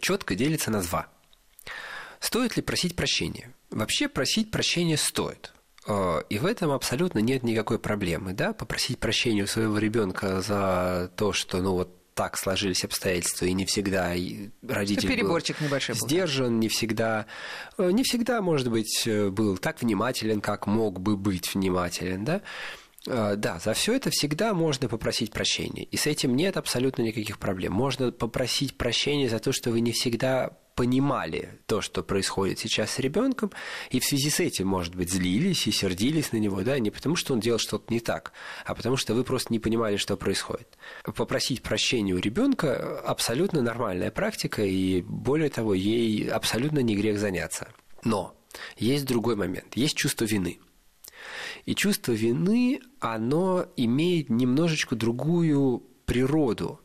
четко 0.00 0.34
делится 0.34 0.70
на 0.70 0.82
два. 0.82 1.06
Стоит 2.18 2.56
ли 2.56 2.62
просить 2.62 2.96
прощения? 2.96 3.52
Вообще 3.70 4.08
просить 4.08 4.50
прощения 4.50 4.96
стоит. 4.96 5.52
А, 5.86 6.20
и 6.28 6.38
в 6.38 6.46
этом 6.46 6.70
абсолютно 6.70 7.18
нет 7.20 7.42
никакой 7.42 7.78
проблемы, 7.78 8.32
да, 8.32 8.52
попросить 8.52 8.98
прощения 8.98 9.44
у 9.44 9.46
своего 9.46 9.78
ребенка 9.78 10.40
за 10.40 11.10
то, 11.16 11.32
что, 11.32 11.62
ну 11.62 11.72
вот 11.72 11.99
так 12.20 12.36
сложились 12.36 12.84
обстоятельства, 12.84 13.46
и 13.46 13.54
не 13.54 13.64
всегда 13.64 14.12
родитель 14.60 15.08
Переборчик 15.08 15.58
был 15.58 15.68
небольшой 15.68 15.94
был. 15.94 16.06
сдержан, 16.06 16.60
не 16.60 16.68
всегда, 16.68 17.24
э, 17.78 17.90
не 17.90 18.02
всегда, 18.04 18.42
может 18.42 18.70
быть, 18.70 19.04
э, 19.06 19.30
был 19.30 19.56
так 19.56 19.80
внимателен, 19.80 20.42
как 20.42 20.66
мог 20.66 21.00
бы 21.00 21.16
быть 21.16 21.54
внимателен, 21.54 22.26
да. 22.26 22.42
Э, 23.06 23.36
да, 23.36 23.58
за 23.58 23.72
все 23.72 23.94
это 23.94 24.10
всегда 24.10 24.52
можно 24.52 24.86
попросить 24.86 25.32
прощения. 25.32 25.84
И 25.84 25.96
с 25.96 26.06
этим 26.06 26.36
нет 26.36 26.58
абсолютно 26.58 27.00
никаких 27.00 27.38
проблем. 27.38 27.72
Можно 27.72 28.12
попросить 28.12 28.76
прощения 28.76 29.30
за 29.30 29.38
то, 29.38 29.52
что 29.52 29.70
вы 29.70 29.80
не 29.80 29.92
всегда 29.92 30.58
понимали 30.80 31.58
то, 31.66 31.82
что 31.82 32.02
происходит 32.02 32.58
сейчас 32.58 32.92
с 32.92 32.98
ребенком, 33.00 33.52
и 33.90 34.00
в 34.00 34.04
связи 34.06 34.30
с 34.30 34.40
этим, 34.40 34.66
может 34.66 34.94
быть, 34.94 35.10
злились 35.10 35.66
и 35.66 35.72
сердились 35.72 36.32
на 36.32 36.38
него, 36.38 36.62
да, 36.62 36.78
не 36.78 36.90
потому 36.90 37.16
что 37.16 37.34
он 37.34 37.40
делал 37.40 37.58
что-то 37.58 37.92
не 37.92 38.00
так, 38.00 38.32
а 38.64 38.74
потому 38.74 38.96
что 38.96 39.12
вы 39.12 39.22
просто 39.22 39.52
не 39.52 39.58
понимали, 39.58 39.98
что 39.98 40.16
происходит. 40.16 40.78
Попросить 41.04 41.62
прощения 41.62 42.14
у 42.14 42.18
ребенка 42.18 42.98
абсолютно 43.00 43.60
нормальная 43.60 44.10
практика, 44.10 44.64
и 44.64 45.02
более 45.02 45.50
того, 45.50 45.74
ей 45.74 46.30
абсолютно 46.30 46.78
не 46.78 46.96
грех 46.96 47.18
заняться. 47.18 47.68
Но 48.02 48.34
есть 48.78 49.04
другой 49.04 49.36
момент, 49.36 49.76
есть 49.76 49.98
чувство 49.98 50.24
вины. 50.24 50.60
И 51.66 51.74
чувство 51.74 52.12
вины, 52.12 52.80
оно 53.00 53.66
имеет 53.76 54.30
немножечко 54.30 54.96
другую 54.96 55.82
природу. 56.06 56.80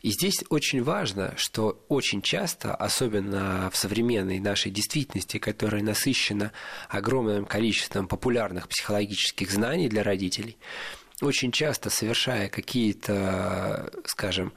И 0.00 0.10
здесь 0.10 0.42
очень 0.48 0.82
важно, 0.82 1.34
что 1.36 1.84
очень 1.88 2.22
часто, 2.22 2.74
особенно 2.74 3.70
в 3.72 3.76
современной 3.76 4.38
нашей 4.38 4.70
действительности, 4.70 5.38
которая 5.38 5.82
насыщена 5.82 6.52
огромным 6.88 7.44
количеством 7.44 8.08
популярных 8.08 8.68
психологических 8.68 9.50
знаний 9.50 9.88
для 9.88 10.02
родителей, 10.02 10.56
очень 11.20 11.52
часто 11.52 11.90
совершая 11.90 12.48
какие-то, 12.48 13.92
скажем, 14.06 14.52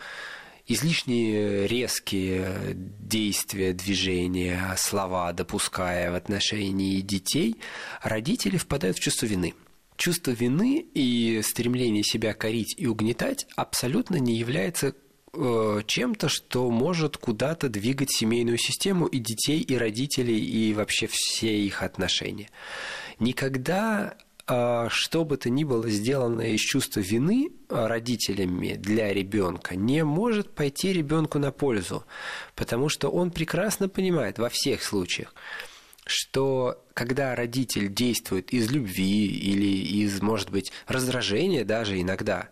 излишние 0.65 1.67
резкие 1.67 2.73
действия, 2.73 3.73
движения, 3.73 4.73
слова 4.77 5.33
допуская 5.33 6.09
в 6.09 6.15
отношении 6.15 7.01
детей, 7.01 7.57
родители 8.01 8.57
впадают 8.57 8.97
в 8.97 9.01
чувство 9.01 9.25
вины– 9.25 9.53
чувство 9.97 10.31
вины 10.31 10.85
и 10.93 11.41
стремление 11.43 12.03
себя 12.03 12.33
корить 12.33 12.75
и 12.77 12.87
угнетать 12.87 13.47
абсолютно 13.55 14.17
не 14.17 14.35
является 14.35 14.95
э, 15.33 15.81
чем-то, 15.85 16.29
что 16.29 16.69
может 16.69 17.17
куда-то 17.17 17.69
двигать 17.69 18.11
семейную 18.11 18.57
систему 18.57 19.05
и 19.05 19.19
детей, 19.19 19.59
и 19.61 19.77
родителей, 19.77 20.39
и 20.39 20.73
вообще 20.73 21.07
все 21.09 21.59
их 21.59 21.83
отношения. 21.83 22.49
Никогда 23.19 24.15
э, 24.47 24.87
что 24.89 25.25
бы 25.25 25.37
то 25.37 25.49
ни 25.49 25.63
было 25.63 25.89
сделано 25.89 26.41
из 26.41 26.61
чувства 26.61 26.99
вины 26.99 27.51
родителями 27.69 28.75
для 28.75 29.13
ребенка 29.13 29.75
не 29.75 30.03
может 30.03 30.53
пойти 30.53 30.93
ребенку 30.93 31.39
на 31.39 31.51
пользу, 31.51 32.05
потому 32.55 32.89
что 32.89 33.09
он 33.09 33.31
прекрасно 33.31 33.89
понимает 33.89 34.37
во 34.37 34.49
всех 34.49 34.83
случаях, 34.83 35.33
что 36.05 36.83
когда 36.93 37.35
родитель 37.35 37.91
действует 37.91 38.51
из 38.53 38.69
любви 38.71 39.25
или 39.25 40.03
из, 40.03 40.21
может 40.21 40.51
быть, 40.51 40.71
раздражения 40.87 41.65
даже 41.65 41.99
иногда, 41.99 42.49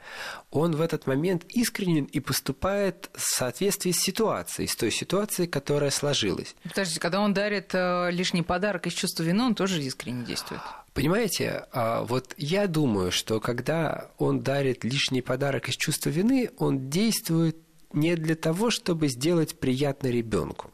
он 0.49 0.71
в 0.71 0.81
этот 0.81 1.05
момент 1.05 1.43
искренен 1.49 2.05
и 2.05 2.19
поступает 2.19 3.09
в 3.13 3.21
соответствии 3.21 3.91
с 3.91 3.99
ситуацией, 4.01 4.67
с 4.67 4.75
той 4.75 4.91
ситуацией, 4.91 5.47
которая 5.47 5.91
сложилась. 5.91 6.55
Подождите, 6.63 6.99
когда 6.99 7.21
он 7.21 7.33
дарит 7.33 7.71
э, 7.73 8.09
лишний 8.11 8.41
подарок 8.41 8.87
из 8.87 8.93
чувства 8.93 9.23
вины, 9.23 9.43
он 9.43 9.55
тоже 9.55 9.81
искренне 9.81 10.25
действует? 10.25 10.61
Понимаете, 10.93 11.67
а, 11.71 12.03
вот 12.03 12.33
я 12.37 12.67
думаю, 12.67 13.11
что 13.11 13.39
когда 13.39 14.11
он 14.17 14.41
дарит 14.41 14.83
лишний 14.83 15.21
подарок 15.21 15.69
из 15.69 15.75
чувства 15.75 16.09
вины, 16.09 16.51
он 16.57 16.89
действует 16.89 17.57
не 17.93 18.15
для 18.15 18.35
того, 18.35 18.71
чтобы 18.71 19.07
сделать 19.07 19.59
приятно 19.59 20.07
ребенку 20.07 20.71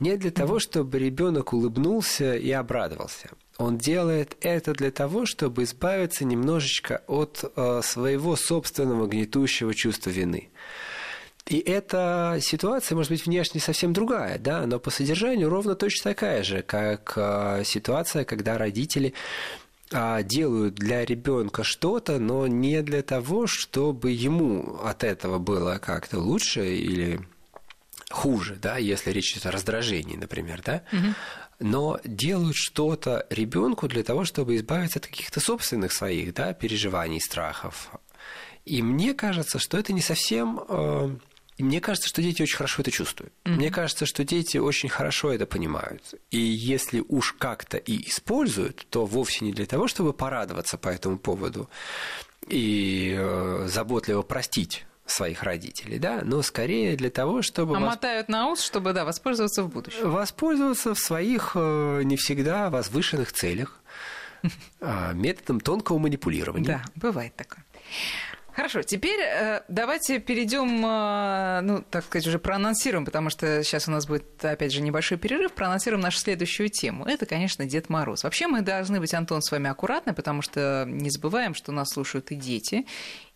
не 0.00 0.16
для 0.16 0.30
того, 0.30 0.58
чтобы 0.58 0.98
ребенок 0.98 1.52
улыбнулся 1.52 2.34
и 2.36 2.50
обрадовался. 2.50 3.30
Он 3.58 3.78
делает 3.78 4.36
это 4.40 4.72
для 4.72 4.90
того, 4.90 5.24
чтобы 5.24 5.62
избавиться 5.62 6.24
немножечко 6.24 7.02
от 7.06 7.44
э, 7.56 7.80
своего 7.82 8.36
собственного 8.36 9.06
гнетущего 9.06 9.74
чувства 9.74 10.10
вины. 10.10 10.50
И 11.46 11.58
эта 11.58 12.38
ситуация 12.40 12.96
может 12.96 13.12
быть 13.12 13.24
внешне 13.24 13.60
совсем 13.60 13.92
другая, 13.92 14.38
да, 14.38 14.66
но 14.66 14.80
по 14.80 14.90
содержанию 14.90 15.48
ровно 15.48 15.76
точно 15.76 16.10
такая 16.10 16.42
же, 16.42 16.62
как 16.62 17.12
э, 17.16 17.62
ситуация, 17.64 18.24
когда 18.24 18.58
родители 18.58 19.14
а, 19.92 20.22
делают 20.22 20.74
для 20.74 21.04
ребенка 21.04 21.62
что-то, 21.62 22.18
но 22.18 22.48
не 22.48 22.82
для 22.82 23.02
того, 23.02 23.46
чтобы 23.46 24.10
ему 24.10 24.80
от 24.82 25.04
этого 25.04 25.38
было 25.38 25.78
как-то 25.78 26.18
лучше 26.18 26.74
или 26.74 27.20
хуже, 28.10 28.56
да, 28.60 28.76
если 28.76 29.10
речь 29.10 29.32
идет 29.32 29.46
о 29.46 29.50
раздражении, 29.50 30.16
например, 30.16 30.62
да, 30.64 30.82
угу. 30.92 31.14
но 31.58 32.00
делают 32.04 32.56
что-то 32.56 33.26
ребенку 33.30 33.88
для 33.88 34.02
того, 34.02 34.24
чтобы 34.24 34.56
избавиться 34.56 34.98
от 34.98 35.06
каких-то 35.06 35.40
собственных 35.40 35.92
своих, 35.92 36.34
да, 36.34 36.52
переживаний, 36.52 37.20
страхов. 37.20 37.90
И 38.64 38.82
мне 38.82 39.14
кажется, 39.14 39.58
что 39.58 39.78
это 39.78 39.92
не 39.92 40.00
совсем 40.00 40.60
э, 40.68 41.16
и 41.56 41.62
мне 41.62 41.80
кажется, 41.80 42.08
что 42.08 42.20
дети 42.20 42.42
очень 42.42 42.56
хорошо 42.56 42.82
это 42.82 42.90
чувствуют. 42.90 43.32
Mm-hmm. 43.44 43.50
Мне 43.56 43.70
кажется, 43.70 44.04
что 44.04 44.24
дети 44.24 44.58
очень 44.58 44.90
хорошо 44.90 45.32
это 45.32 45.46
понимают. 45.46 46.14
И 46.30 46.38
если 46.38 47.02
уж 47.08 47.32
как-то 47.32 47.78
и 47.78 48.08
используют, 48.08 48.86
то 48.90 49.06
вовсе 49.06 49.44
не 49.44 49.52
для 49.52 49.64
того, 49.64 49.88
чтобы 49.88 50.12
порадоваться 50.12 50.76
по 50.76 50.88
этому 50.88 51.18
поводу 51.18 51.70
и 52.46 53.14
э, 53.16 53.68
заботливо 53.68 54.20
простить 54.22 54.84
своих 55.06 55.42
родителей, 55.42 55.98
да, 55.98 56.20
но 56.24 56.42
скорее 56.42 56.96
для 56.96 57.10
того, 57.10 57.42
чтобы... 57.42 57.76
А 57.76 57.80
восп... 57.80 57.90
мотают 57.90 58.28
на 58.28 58.50
ус, 58.50 58.60
чтобы, 58.62 58.92
да, 58.92 59.04
воспользоваться 59.04 59.62
в 59.62 59.68
будущем. 59.68 60.10
Воспользоваться 60.10 60.94
в 60.94 60.98
своих 60.98 61.52
э, 61.54 62.02
не 62.04 62.16
всегда 62.16 62.70
возвышенных 62.70 63.32
целях 63.32 63.80
а, 64.80 65.12
методом 65.12 65.60
тонкого 65.60 65.98
манипулирования. 65.98 66.66
Да, 66.66 66.82
бывает 66.94 67.34
такое. 67.36 67.64
Хорошо, 68.56 68.80
теперь 68.80 69.20
э, 69.20 69.60
давайте 69.68 70.18
перейдем, 70.18 70.82
э, 70.82 71.60
ну, 71.60 71.84
так 71.90 72.04
сказать, 72.04 72.26
уже 72.26 72.38
проанонсируем, 72.38 73.04
потому 73.04 73.28
что 73.28 73.62
сейчас 73.62 73.86
у 73.86 73.90
нас 73.90 74.06
будет, 74.06 74.42
опять 74.42 74.72
же, 74.72 74.80
небольшой 74.80 75.18
перерыв, 75.18 75.52
проанонсируем 75.52 76.00
нашу 76.00 76.18
следующую 76.20 76.70
тему. 76.70 77.04
Это, 77.04 77.26
конечно, 77.26 77.66
Дед 77.66 77.90
Мороз. 77.90 78.24
Вообще 78.24 78.46
мы 78.46 78.62
должны 78.62 78.98
быть, 78.98 79.12
Антон, 79.12 79.42
с 79.42 79.50
вами 79.50 79.68
аккуратны, 79.68 80.14
потому 80.14 80.40
что 80.40 80.86
не 80.88 81.10
забываем, 81.10 81.54
что 81.54 81.70
нас 81.70 81.90
слушают 81.90 82.30
и 82.30 82.34
дети, 82.34 82.86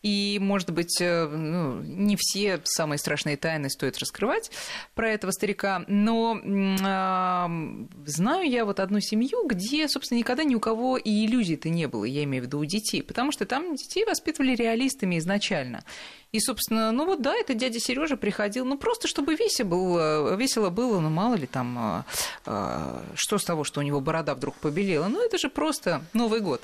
и, 0.02 0.38
может 0.40 0.70
быть, 0.70 0.98
э, 1.00 1.26
ну, 1.26 1.80
не 1.82 2.16
все 2.18 2.60
самые 2.64 2.98
страшные 2.98 3.36
тайны 3.36 3.68
стоит 3.68 3.98
раскрывать 3.98 4.50
про 4.94 5.10
этого 5.10 5.30
старика, 5.30 5.84
но 5.88 6.38
э, 6.38 8.06
знаю 8.06 8.48
я 8.48 8.64
вот 8.64 8.80
одну 8.80 9.00
семью, 9.00 9.46
где, 9.46 9.88
собственно, 9.88 10.18
никогда 10.18 10.44
ни 10.44 10.54
у 10.54 10.60
кого 10.60 10.96
и 10.96 11.26
иллюзий-то 11.26 11.68
не 11.68 11.86
было, 11.86 12.04
я 12.04 12.24
имею 12.24 12.44
в 12.44 12.46
виду 12.46 12.60
у 12.60 12.64
детей, 12.64 13.02
потому 13.02 13.30
что 13.30 13.44
там 13.44 13.74
детей 13.74 14.06
воспитывали 14.06 14.54
реалистами 14.54 15.18
изначально. 15.18 15.84
И, 16.32 16.40
собственно, 16.40 16.92
ну 16.92 17.04
вот 17.04 17.20
да, 17.20 17.34
это 17.34 17.52
дядя 17.52 17.78
Сережа 17.78 18.16
приходил, 18.16 18.64
ну 18.64 18.78
просто 18.78 19.06
чтобы 19.06 19.34
весело 19.34 19.66
было, 19.66 20.34
весело 20.36 20.70
было, 20.70 21.00
ну 21.00 21.10
мало 21.10 21.34
ли 21.34 21.46
там, 21.46 22.04
э, 22.46 23.02
что 23.14 23.36
с 23.36 23.44
того, 23.44 23.64
что 23.64 23.80
у 23.80 23.82
него 23.82 24.00
борода 24.00 24.34
вдруг 24.34 24.54
побелела, 24.56 25.08
ну 25.08 25.22
это 25.22 25.36
же 25.36 25.50
просто 25.50 26.02
Новый 26.14 26.40
год. 26.40 26.62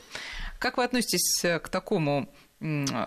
Как 0.59 0.79
вы 0.79 0.85
относитесь 0.85 1.43
к 1.43 1.69
такому 1.69 2.31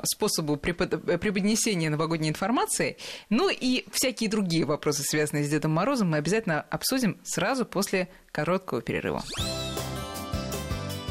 способу 0.04 0.58
преподнесения 0.58 1.90
новогодней 1.90 2.30
информации. 2.30 2.98
Ну 3.30 3.50
и 3.50 3.86
всякие 3.92 4.30
другие 4.30 4.66
вопросы, 4.66 5.04
связанные 5.04 5.44
с 5.44 5.50
Дедом 5.50 5.72
Морозом, 5.72 6.12
мы 6.12 6.18
обязательно 6.18 6.62
обсудим 6.62 7.20
сразу 7.24 7.66
после 7.66 8.10
короткого 8.32 8.82
перерыва. 8.82 9.24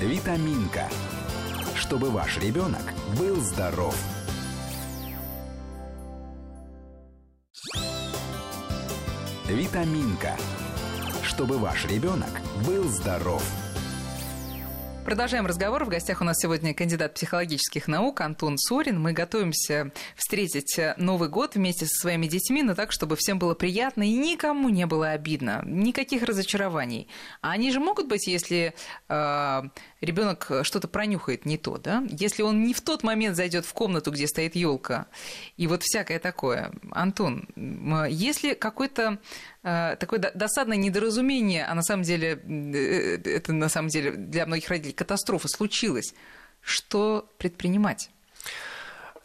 Витаминка. 0.01 0.89
Чтобы 1.75 2.11
ваш 2.11 2.39
ребенок 2.39 2.83
был 3.19 3.37
здоров. 3.37 3.97
Витаминка. 9.49 10.37
Чтобы 11.23 11.59
ваш 11.59 11.87
ребенок 11.87 12.31
был 12.67 12.85
здоров. 12.85 13.43
Продолжаем 15.09 15.47
разговор. 15.47 15.87
В 15.87 15.89
гостях 15.89 16.21
у 16.21 16.25
нас 16.25 16.37
сегодня 16.39 16.75
кандидат 16.75 17.15
психологических 17.15 17.89
наук 17.89 18.21
Антон 18.21 18.59
Сорин. 18.59 19.01
Мы 19.01 19.15
готовимся 19.15 19.91
встретить 20.17 20.79
Новый 20.99 21.31
год 21.31 21.55
вместе 21.55 21.87
со 21.87 21.99
своими 21.99 22.27
детьми, 22.27 22.63
но 22.63 22.75
так, 22.75 22.93
чтобы 22.93 23.17
всем 23.17 23.39
было 23.39 23.55
приятно 23.55 24.03
и 24.03 24.13
никому 24.13 24.69
не 24.69 24.85
было 24.85 25.13
обидно, 25.13 25.63
никаких 25.65 26.25
разочарований. 26.25 27.09
А 27.41 27.53
они 27.53 27.73
же 27.73 27.81
могут 27.81 28.07
быть, 28.07 28.27
если 28.27 28.75
э, 29.09 29.63
ребенок 30.03 30.53
что-то 30.61 30.89
пронюхает 30.89 31.47
не 31.47 31.57
то, 31.57 31.79
да? 31.79 32.05
Если 32.11 32.43
он 32.43 32.65
не 32.65 32.75
в 32.75 32.83
тот 32.83 33.03
момент 33.03 33.35
зайдет 33.35 33.65
в 33.65 33.73
комнату, 33.73 34.11
где 34.11 34.27
стоит 34.27 34.57
елка, 34.57 35.07
и 35.57 35.67
вот 35.69 35.85
всякое 35.85 36.19
такое. 36.19 36.71
Антон, 36.91 37.49
если 38.11 38.53
какой-то 38.53 39.17
э, 39.58 39.58
такое 39.63 40.21
досадное 40.35 40.77
недоразумение, 40.77 41.65
а 41.65 41.75
на 41.75 41.83
самом 41.83 42.03
деле 42.03 42.41
э, 42.45 43.21
это 43.25 43.53
на 43.53 43.69
самом 43.69 43.89
деле 43.89 44.13
для 44.13 44.47
многих 44.47 44.69
родителей 44.69 44.95
катастрофа 44.95 45.49
случилась, 45.49 46.15
что 46.61 47.29
предпринимать? 47.39 48.11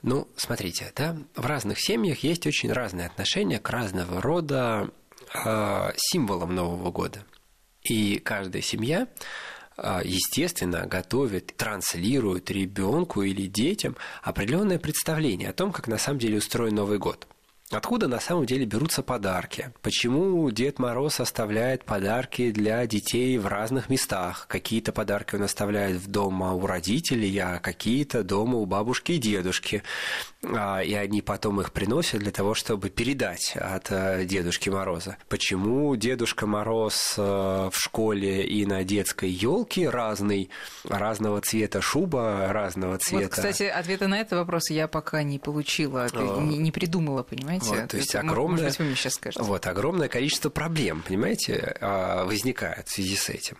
Ну, 0.02 0.28
смотрите, 0.36 0.92
да, 0.96 1.16
в 1.36 1.46
разных 1.46 1.80
семьях 1.80 2.20
есть 2.20 2.46
очень 2.46 2.72
разные 2.72 3.08
отношения 3.08 3.60
к 3.60 3.70
разного 3.70 4.22
рода 4.22 4.90
э, 5.34 5.92
символам 5.96 6.56
Нового 6.56 6.92
года. 6.92 7.24
И 7.84 8.18
каждая 8.20 8.62
семья 8.62 9.08
а, 9.76 10.02
естественно, 10.04 10.86
готовит, 10.86 11.56
транслирует 11.58 12.52
ребенку 12.52 13.24
или 13.24 13.48
детям 13.48 13.96
определенное 14.22 14.78
представление 14.78 15.50
о 15.50 15.54
том, 15.54 15.72
как 15.72 15.88
на 15.88 15.98
самом 15.98 16.20
деле 16.20 16.38
устроен 16.38 16.76
Новый 16.76 17.00
год. 17.00 17.28
Откуда 17.74 18.08
на 18.08 18.20
самом 18.20 18.46
деле 18.46 18.66
берутся 18.66 19.02
подарки? 19.02 19.72
Почему 19.82 20.50
Дед 20.52 20.78
Мороз 20.78 21.20
оставляет 21.20 21.86
подарки 21.86 22.52
для 22.52 22.86
детей 22.86 23.38
в 23.38 23.48
разных 23.48 23.90
местах? 23.90 24.46
Какие-то 24.48 24.92
подарки 24.92 25.36
он 25.36 25.44
оставляет 25.44 25.98
в 25.98 26.08
дома 26.08 26.54
у 26.54 26.68
родителей, 26.68 27.36
а 27.40 27.60
какие-то 27.60 28.24
дома 28.24 28.60
у 28.60 28.66
бабушки 28.66 29.14
и 29.14 29.18
дедушки. 29.18 29.82
А, 30.44 30.82
и 30.82 30.94
они 30.94 31.22
потом 31.22 31.62
их 31.62 31.72
приносят 31.72 32.20
для 32.20 32.32
того, 32.32 32.54
чтобы 32.54 32.90
передать 32.90 33.56
от 33.56 33.92
э, 33.92 34.26
Дедушки 34.26 34.70
Мороза. 34.70 35.18
Почему 35.30 35.96
Дедушка 35.96 36.46
Мороз 36.46 37.16
э, 37.18 37.22
в 37.22 37.74
школе 37.74 38.46
и 38.46 38.66
на 38.66 38.84
детской 38.84 39.30
елке 39.30 39.90
разный, 39.90 40.50
разного 40.84 41.40
цвета 41.42 41.82
шуба, 41.82 42.48
разного 42.50 42.98
цвета? 42.98 43.24
Вот, 43.24 43.32
кстати, 43.32 43.64
ответа 43.64 44.08
на 44.08 44.20
этот 44.20 44.40
вопрос 44.40 44.70
я 44.70 44.88
пока 44.88 45.24
не 45.24 45.40
получила, 45.40 46.08
а... 46.12 46.42
не, 46.42 46.58
не 46.58 46.72
придумала, 46.72 47.24
понимаете? 47.24 47.63
Вот, 47.70 47.90
то 47.90 47.98
есть 47.98 48.16
огромное, 48.16 48.64
может 48.64 48.66
быть, 48.66 48.80
вы 48.80 48.86
мне 48.86 48.96
сейчас 48.96 49.14
скажете. 49.16 49.44
Вот, 49.44 49.66
огромное 49.68 50.08
количество 50.08 50.50
проблем, 50.50 51.04
понимаете, 51.06 51.76
а, 51.82 52.26
возникает 52.26 52.88
в 52.88 52.92
связи 52.92 53.16
с 53.16 53.30
этим. 53.30 53.58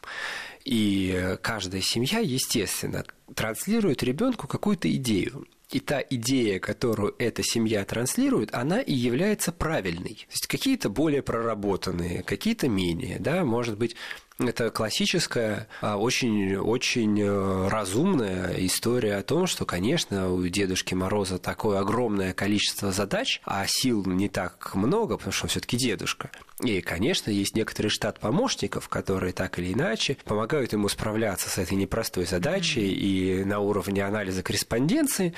И 0.66 1.36
каждая 1.42 1.82
семья, 1.82 2.20
естественно, 2.20 3.04
транслирует 3.36 4.04
ребенку 4.04 4.48
какую-то 4.48 4.90
идею. 4.96 5.46
И 5.74 5.80
та 5.80 6.02
идея, 6.08 6.60
которую 6.60 7.16
эта 7.18 7.42
семья 7.42 7.84
транслирует, 7.84 8.54
она 8.54 8.80
и 8.80 8.94
является 8.94 9.52
правильной. 9.52 10.14
То 10.28 10.32
есть 10.32 10.48
какие-то 10.48 10.90
более 10.90 11.24
проработанные, 11.24 12.22
какие-то 12.22 12.70
менее. 12.70 13.18
Да? 13.20 13.44
Может 13.44 13.78
быть, 13.78 13.96
это 14.40 14.72
классическая, 14.72 15.68
очень-очень 15.82 17.22
а, 17.22 17.26
э, 17.26 17.68
разумная 17.70 18.54
история 18.66 19.18
о 19.18 19.24
том, 19.24 19.48
что, 19.48 19.66
конечно, 19.66 20.32
у 20.32 20.46
Дедушки 20.48 20.94
Мороза 20.94 21.38
такое 21.38 21.80
огромное 21.80 22.34
количество 22.34 22.92
задач, 22.92 23.42
а 23.46 23.66
сил 23.68 24.04
не 24.06 24.30
так 24.30 24.74
много, 24.76 25.18
потому 25.18 25.34
что 25.34 25.46
он 25.46 25.50
все-таки 25.50 25.78
дедушка. 25.78 26.32
И, 26.62 26.82
конечно, 26.82 27.30
есть 27.30 27.56
некоторый 27.56 27.90
штат 27.90 28.20
помощников, 28.20 28.90
которые 28.90 29.34
так 29.34 29.60
или 29.60 29.74
иначе 29.74 30.18
помогают 30.26 30.74
ему 30.74 30.88
справляться 30.90 31.50
с 31.50 31.58
этой 31.58 31.76
непростой 31.76 32.26
задачей 32.26 32.92
и 32.92 33.44
на 33.44 33.60
уровне 33.60 34.04
анализа 34.06 34.44
корреспонденции, 34.44 35.34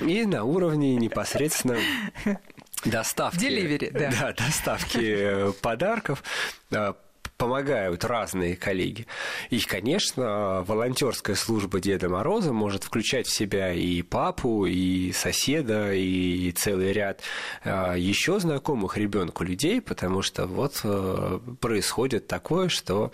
и 0.00 0.24
на 0.24 0.44
уровне 0.44 0.96
непосредственно 0.96 1.78
доставки, 2.84 3.44
Delivery, 3.44 3.90
да. 3.92 4.10
Да, 4.10 4.32
доставки 4.32 4.98
э, 5.02 5.52
подарков 5.60 6.22
э, 6.70 6.92
помогают 7.38 8.04
разные 8.04 8.56
коллеги. 8.56 9.06
И, 9.48 9.60
конечно, 9.60 10.64
волонтерская 10.66 11.36
служба 11.36 11.80
Деда 11.80 12.08
Мороза 12.08 12.52
может 12.52 12.82
включать 12.82 13.28
в 13.28 13.32
себя 13.32 13.72
и 13.72 14.02
папу, 14.02 14.66
и 14.66 15.12
соседа, 15.12 15.92
и 15.94 16.50
целый 16.50 16.92
ряд 16.92 17.22
а, 17.64 17.94
еще 17.94 18.40
знакомых 18.40 18.96
ребенку 18.96 19.44
людей, 19.44 19.80
потому 19.80 20.20
что 20.22 20.46
вот 20.46 20.80
э, 20.82 21.38
происходит 21.60 22.26
такое, 22.26 22.68
что... 22.68 23.12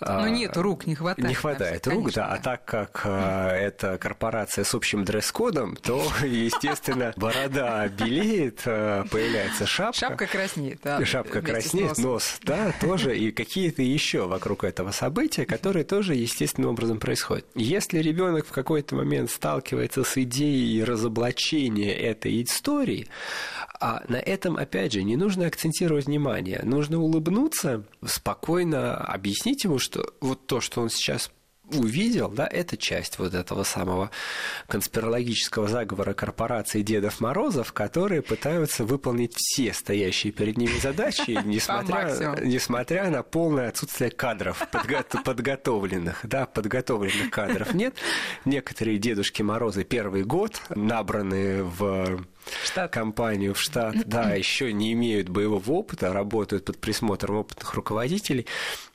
А, 0.00 0.22
ну 0.22 0.32
нет, 0.32 0.56
рук 0.56 0.86
не 0.86 0.96
хватает. 0.96 1.28
Не 1.28 1.34
хватает 1.34 1.86
рук, 1.86 1.96
конечно, 1.96 2.22
да. 2.22 2.34
А 2.34 2.38
так 2.38 2.64
как 2.64 3.02
а, 3.04 3.54
это 3.54 3.98
корпорация 3.98 4.64
с 4.64 4.74
общим 4.74 5.04
дресс-кодом, 5.04 5.76
то, 5.76 6.02
естественно, 6.24 7.12
борода 7.16 7.86
белеет, 7.86 8.62
появляется 8.64 9.64
шапка. 9.64 10.00
Шапка 10.00 10.26
краснеет, 10.26 10.80
да. 10.82 11.04
Шапка 11.04 11.40
краснеет, 11.40 11.98
нос, 11.98 12.38
да, 12.42 12.72
тоже. 12.80 13.16
И 13.16 13.30
какие 13.30 13.59
какие-то 13.60 13.82
еще 13.82 14.26
вокруг 14.26 14.64
этого 14.64 14.90
события, 14.90 15.44
которые 15.44 15.84
тоже 15.84 16.14
естественным 16.14 16.70
образом 16.70 16.98
происходят. 16.98 17.44
Если 17.54 17.98
ребенок 17.98 18.46
в 18.46 18.52
какой-то 18.52 18.94
момент 18.94 19.30
сталкивается 19.30 20.02
с 20.02 20.16
идеей 20.16 20.82
разоблачения 20.82 21.92
этой 21.92 22.42
истории, 22.42 23.06
а 23.78 24.02
на 24.08 24.16
этом, 24.16 24.56
опять 24.56 24.94
же, 24.94 25.02
не 25.02 25.16
нужно 25.16 25.46
акцентировать 25.46 26.06
внимание. 26.06 26.62
Нужно 26.62 27.00
улыбнуться, 27.00 27.84
спокойно 28.02 28.96
объяснить 28.96 29.64
ему, 29.64 29.78
что 29.78 30.10
вот 30.22 30.46
то, 30.46 30.62
что 30.62 30.80
он 30.80 30.88
сейчас 30.88 31.30
увидел, 31.74 32.28
да, 32.28 32.46
это 32.46 32.76
часть 32.76 33.18
вот 33.18 33.34
этого 33.34 33.64
самого 33.64 34.10
конспирологического 34.66 35.68
заговора 35.68 36.14
корпорации 36.14 36.82
Дедов 36.82 37.20
Морозов, 37.20 37.72
которые 37.72 38.22
пытаются 38.22 38.84
выполнить 38.84 39.34
все 39.36 39.72
стоящие 39.72 40.32
перед 40.32 40.56
ними 40.56 40.78
задачи, 40.80 41.38
несмотря, 41.44 42.36
несмотря 42.42 43.10
на 43.10 43.22
полное 43.22 43.68
отсутствие 43.68 44.10
кадров 44.10 44.62
подго- 44.72 45.22
подготовленных, 45.22 46.20
да, 46.24 46.46
подготовленных 46.46 47.30
кадров 47.30 47.74
нет. 47.74 47.94
Некоторые 48.44 48.98
Дедушки 48.98 49.42
Морозы 49.42 49.84
первый 49.84 50.24
год 50.24 50.60
набраны 50.70 51.62
в 51.62 52.24
штат. 52.64 52.92
компанию 52.92 53.54
в 53.54 53.60
штат, 53.60 53.96
да, 54.06 54.34
еще 54.34 54.72
не 54.72 54.92
имеют 54.92 55.28
боевого 55.28 55.72
опыта, 55.72 56.12
работают 56.12 56.64
под 56.64 56.78
присмотром 56.78 57.36
опытных 57.36 57.74
руководителей, 57.74 58.46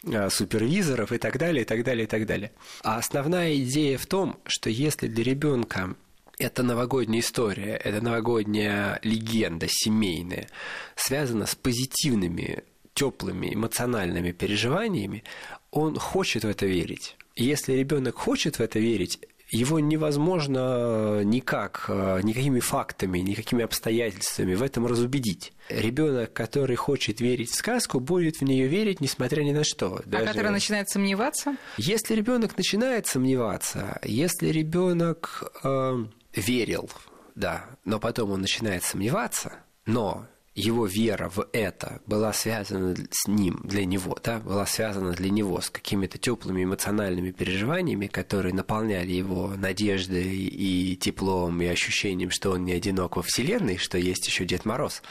а, 0.06 0.30
супервизоров 0.30 1.12
и 1.12 1.18
так 1.18 1.38
далее, 1.38 1.64
и 1.64 1.66
так 1.66 1.84
далее, 1.84 2.04
и 2.06 2.08
так 2.08 2.26
далее. 2.26 2.52
А 2.84 2.98
основная 2.98 3.56
идея 3.58 3.98
в 3.98 4.06
том, 4.06 4.38
что 4.46 4.70
если 4.70 5.08
для 5.08 5.24
ребенка 5.24 5.96
это 6.38 6.64
новогодняя 6.64 7.22
история, 7.22 7.76
это 7.76 8.02
новогодняя 8.02 9.00
легенда 9.04 9.68
семейная, 9.70 10.50
связана 10.96 11.46
с 11.46 11.56
позитивными, 11.56 12.64
теплыми, 12.94 13.54
эмоциональными 13.54 14.32
переживаниями, 14.32 15.24
он 15.72 15.98
хочет 15.98 16.44
в 16.44 16.48
это 16.48 16.66
верить. 16.66 17.16
И 17.36 17.44
если 17.44 17.74
ребенок 17.74 18.16
хочет 18.16 18.58
в 18.58 18.62
это 18.62 18.80
верить, 18.80 19.20
его 19.56 19.80
невозможно 19.80 21.24
никак, 21.24 21.86
э, 21.88 22.22
никакими 22.24 22.60
фактами, 22.60 23.20
никакими 23.20 23.64
обстоятельствами 23.64 24.54
в 24.54 24.62
этом 24.62 24.86
разубедить. 24.86 25.54
Ребенок, 25.70 26.34
который 26.34 26.76
хочет 26.76 27.22
верить 27.22 27.50
в 27.52 27.56
сказку, 27.56 28.00
будет 28.00 28.38
в 28.38 28.42
нее 28.44 28.68
верить, 28.68 29.02
несмотря 29.02 29.42
ни 29.44 29.52
на 29.52 29.64
что. 29.64 30.02
А 30.06 30.10
Даже... 30.10 30.24
А 30.24 30.28
который 30.28 30.52
начинает 30.52 30.90
сомневаться? 30.90 31.56
Если 31.78 32.16
ребенок 32.16 32.58
начинает 32.58 33.08
сомневаться, 33.08 34.00
если 34.04 34.50
ребенок 34.50 35.52
э, 35.64 36.06
верил, 36.34 36.90
да, 37.36 37.66
но 37.84 38.00
потом 38.00 38.32
он 38.32 38.42
начинает 38.42 38.84
сомневаться, 38.84 39.60
но 39.86 40.28
его 40.56 40.86
вера 40.86 41.30
в 41.30 41.48
это 41.52 42.02
была 42.08 42.32
связана 42.32 42.96
с 43.12 43.28
ним, 43.28 43.60
для 43.64 43.86
него, 43.86 44.18
да, 44.24 44.40
была 44.40 44.66
связана 44.66 45.12
для 45.12 45.30
него 45.30 45.60
с 45.60 45.70
какими-то 45.70 46.18
теплыми 46.18 46.64
эмоциональными 46.64 47.32
переживаниями, 47.32 48.08
которые 48.08 48.54
наполняли 48.54 49.12
его 49.12 49.54
надеждой 49.58 50.34
и 50.34 50.96
теплом, 50.96 51.62
и 51.62 51.66
ощущением, 51.66 52.32
что 52.32 52.52
он 52.52 52.64
не 52.64 52.72
одинок 52.72 53.18
во 53.18 53.22
Вселенной, 53.22 53.78
что 53.78 53.98
есть 53.98 54.26
еще 54.28 54.46
Дед 54.46 54.64
Мороз 54.64 55.02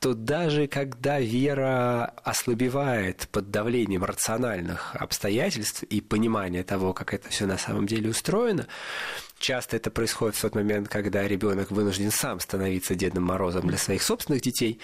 то 0.00 0.14
даже 0.14 0.66
когда 0.66 1.20
вера 1.20 2.06
ослабевает 2.24 3.28
под 3.32 3.50
давлением 3.50 4.04
рациональных 4.04 4.94
обстоятельств 4.96 5.82
и 5.84 6.00
понимания 6.00 6.62
того, 6.62 6.92
как 6.92 7.14
это 7.14 7.28
все 7.28 7.46
на 7.46 7.58
самом 7.58 7.86
деле 7.86 8.10
устроено, 8.10 8.66
Часто 9.38 9.76
это 9.76 9.90
происходит 9.90 10.34
в 10.34 10.40
тот 10.40 10.54
момент, 10.54 10.88
когда 10.88 11.28
ребенок 11.28 11.70
вынужден 11.70 12.10
сам 12.10 12.40
становиться 12.40 12.94
Дедом 12.94 13.24
Морозом 13.24 13.66
для 13.66 13.76
своих 13.76 14.02
собственных 14.02 14.40
детей. 14.40 14.80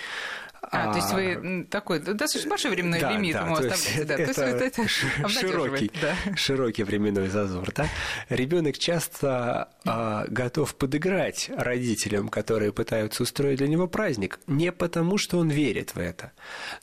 А, 0.73 0.89
а, 0.89 0.93
то 0.93 0.99
есть 0.99 1.13
вы 1.13 1.67
такой 1.71 1.99
достаточно 1.99 2.49
большой 2.49 2.71
временной 2.71 2.99
да, 2.99 3.13
лимит 3.13 3.35
да, 3.35 3.43
ему 3.43 3.53
оставляете. 3.57 4.05
Да. 4.05 4.15
Это, 4.15 4.35
то 4.35 4.47
есть 4.47 4.79
это 4.79 4.89
широкий, 5.29 5.91
да. 6.01 6.35
широкий 6.35 6.83
временной 6.83 7.29
зазор. 7.29 7.71
Да? 7.75 7.89
Ребенок 8.31 8.79
часто 8.79 9.69
а, 9.85 10.25
готов 10.29 10.75
подыграть 10.75 11.51
родителям, 11.55 12.31
которые 12.31 12.73
пытаются 12.73 13.23
устроить 13.23 13.59
для 13.59 13.69
него 13.69 13.87
праздник, 13.87 14.41
не 14.47 14.73
потому, 14.73 15.19
что 15.19 15.39
он 15.39 15.51
верит 15.51 15.95
в 15.95 15.99
это, 15.99 16.33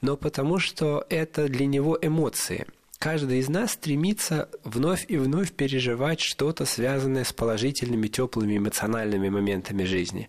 но 0.01 0.17
потому, 0.17 0.59
что 0.59 1.03
это 1.09 1.47
для 1.47 1.65
него 1.65 1.97
эмоции– 1.99 2.67
Каждый 2.99 3.39
из 3.39 3.47
нас 3.47 3.71
стремится 3.71 4.49
вновь 4.65 5.05
и 5.07 5.15
вновь 5.15 5.53
переживать 5.53 6.19
что-то, 6.19 6.65
связанное 6.65 7.23
с 7.23 7.31
положительными, 7.31 8.09
теплыми, 8.09 8.57
эмоциональными 8.57 9.29
моментами 9.29 9.85
жизни. 9.85 10.27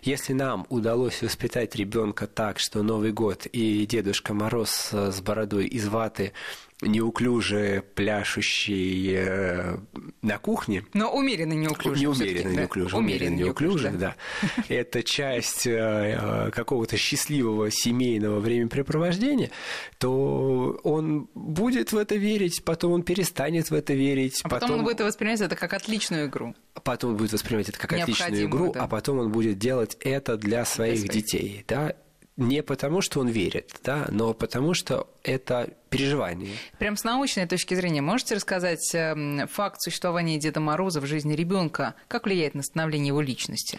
Если 0.00 0.32
нам 0.32 0.66
удалось 0.70 1.20
воспитать 1.20 1.76
ребенка 1.76 2.26
так, 2.26 2.58
что 2.58 2.82
Новый 2.82 3.12
год 3.12 3.44
и 3.44 3.84
Дедушка 3.84 4.32
Мороз 4.32 4.88
с 4.92 5.20
бородой 5.20 5.66
из 5.66 5.88
ваты 5.88 6.32
неуклюже 6.82 7.82
пляшущий 7.94 9.14
э, 9.16 9.78
на 10.20 10.38
кухне. 10.38 10.84
Но 10.92 11.10
умеренно 11.10 11.54
неуклюже. 11.54 12.00
Неумеренно 12.00 12.54
да? 12.54 12.60
неуклюже. 12.62 12.96
Умеренно 12.96 13.34
неуклюже, 13.34 13.90
да. 13.90 14.14
да. 14.42 14.62
Это 14.68 15.02
часть 15.02 15.66
э, 15.66 15.72
э, 15.72 16.50
какого-то 16.50 16.96
счастливого 16.98 17.70
семейного 17.70 18.40
времяпрепровождения, 18.40 19.50
то 19.98 20.78
он 20.82 21.28
будет 21.34 21.92
в 21.92 21.96
это 21.96 22.16
верить, 22.16 22.62
потом 22.64 22.92
он 22.92 23.02
перестанет 23.02 23.70
в 23.70 23.74
это 23.74 23.94
верить. 23.94 24.40
А 24.42 24.48
потом, 24.48 24.60
потом 24.60 24.78
он 24.80 24.84
будет 24.84 25.00
воспринимать 25.00 25.40
это 25.40 25.56
как 25.56 25.72
отличную 25.72 26.26
игру. 26.26 26.54
Потом 26.84 27.12
он 27.12 27.16
будет 27.16 27.32
воспринимать 27.32 27.68
это 27.70 27.78
как 27.78 27.92
отличную 27.94 28.44
игру, 28.44 28.72
да. 28.72 28.82
а 28.82 28.88
потом 28.88 29.18
он 29.18 29.32
будет 29.32 29.58
делать 29.58 29.96
это 30.00 30.36
для 30.36 30.66
своих, 30.66 31.00
для 31.00 31.10
своих. 31.10 31.24
детей. 31.24 31.64
Да? 31.66 31.94
Не 32.36 32.62
потому, 32.62 33.00
что 33.00 33.20
он 33.20 33.28
верит, 33.28 33.80
да, 33.82 34.06
но 34.10 34.34
потому, 34.34 34.74
что 34.74 35.08
это 35.22 35.70
переживание. 35.90 36.56
Прям 36.78 36.96
с 36.96 37.04
научной 37.04 37.46
точки 37.46 37.74
зрения, 37.74 38.02
можете 38.02 38.34
рассказать 38.34 38.94
э, 38.94 39.46
факт 39.50 39.80
существования 39.80 40.38
Деда 40.38 40.60
Мороза 40.60 41.00
в 41.00 41.06
жизни 41.06 41.34
ребенка, 41.34 41.94
как 42.08 42.26
влияет 42.26 42.54
на 42.54 42.62
становление 42.62 43.08
его 43.08 43.20
личности? 43.20 43.78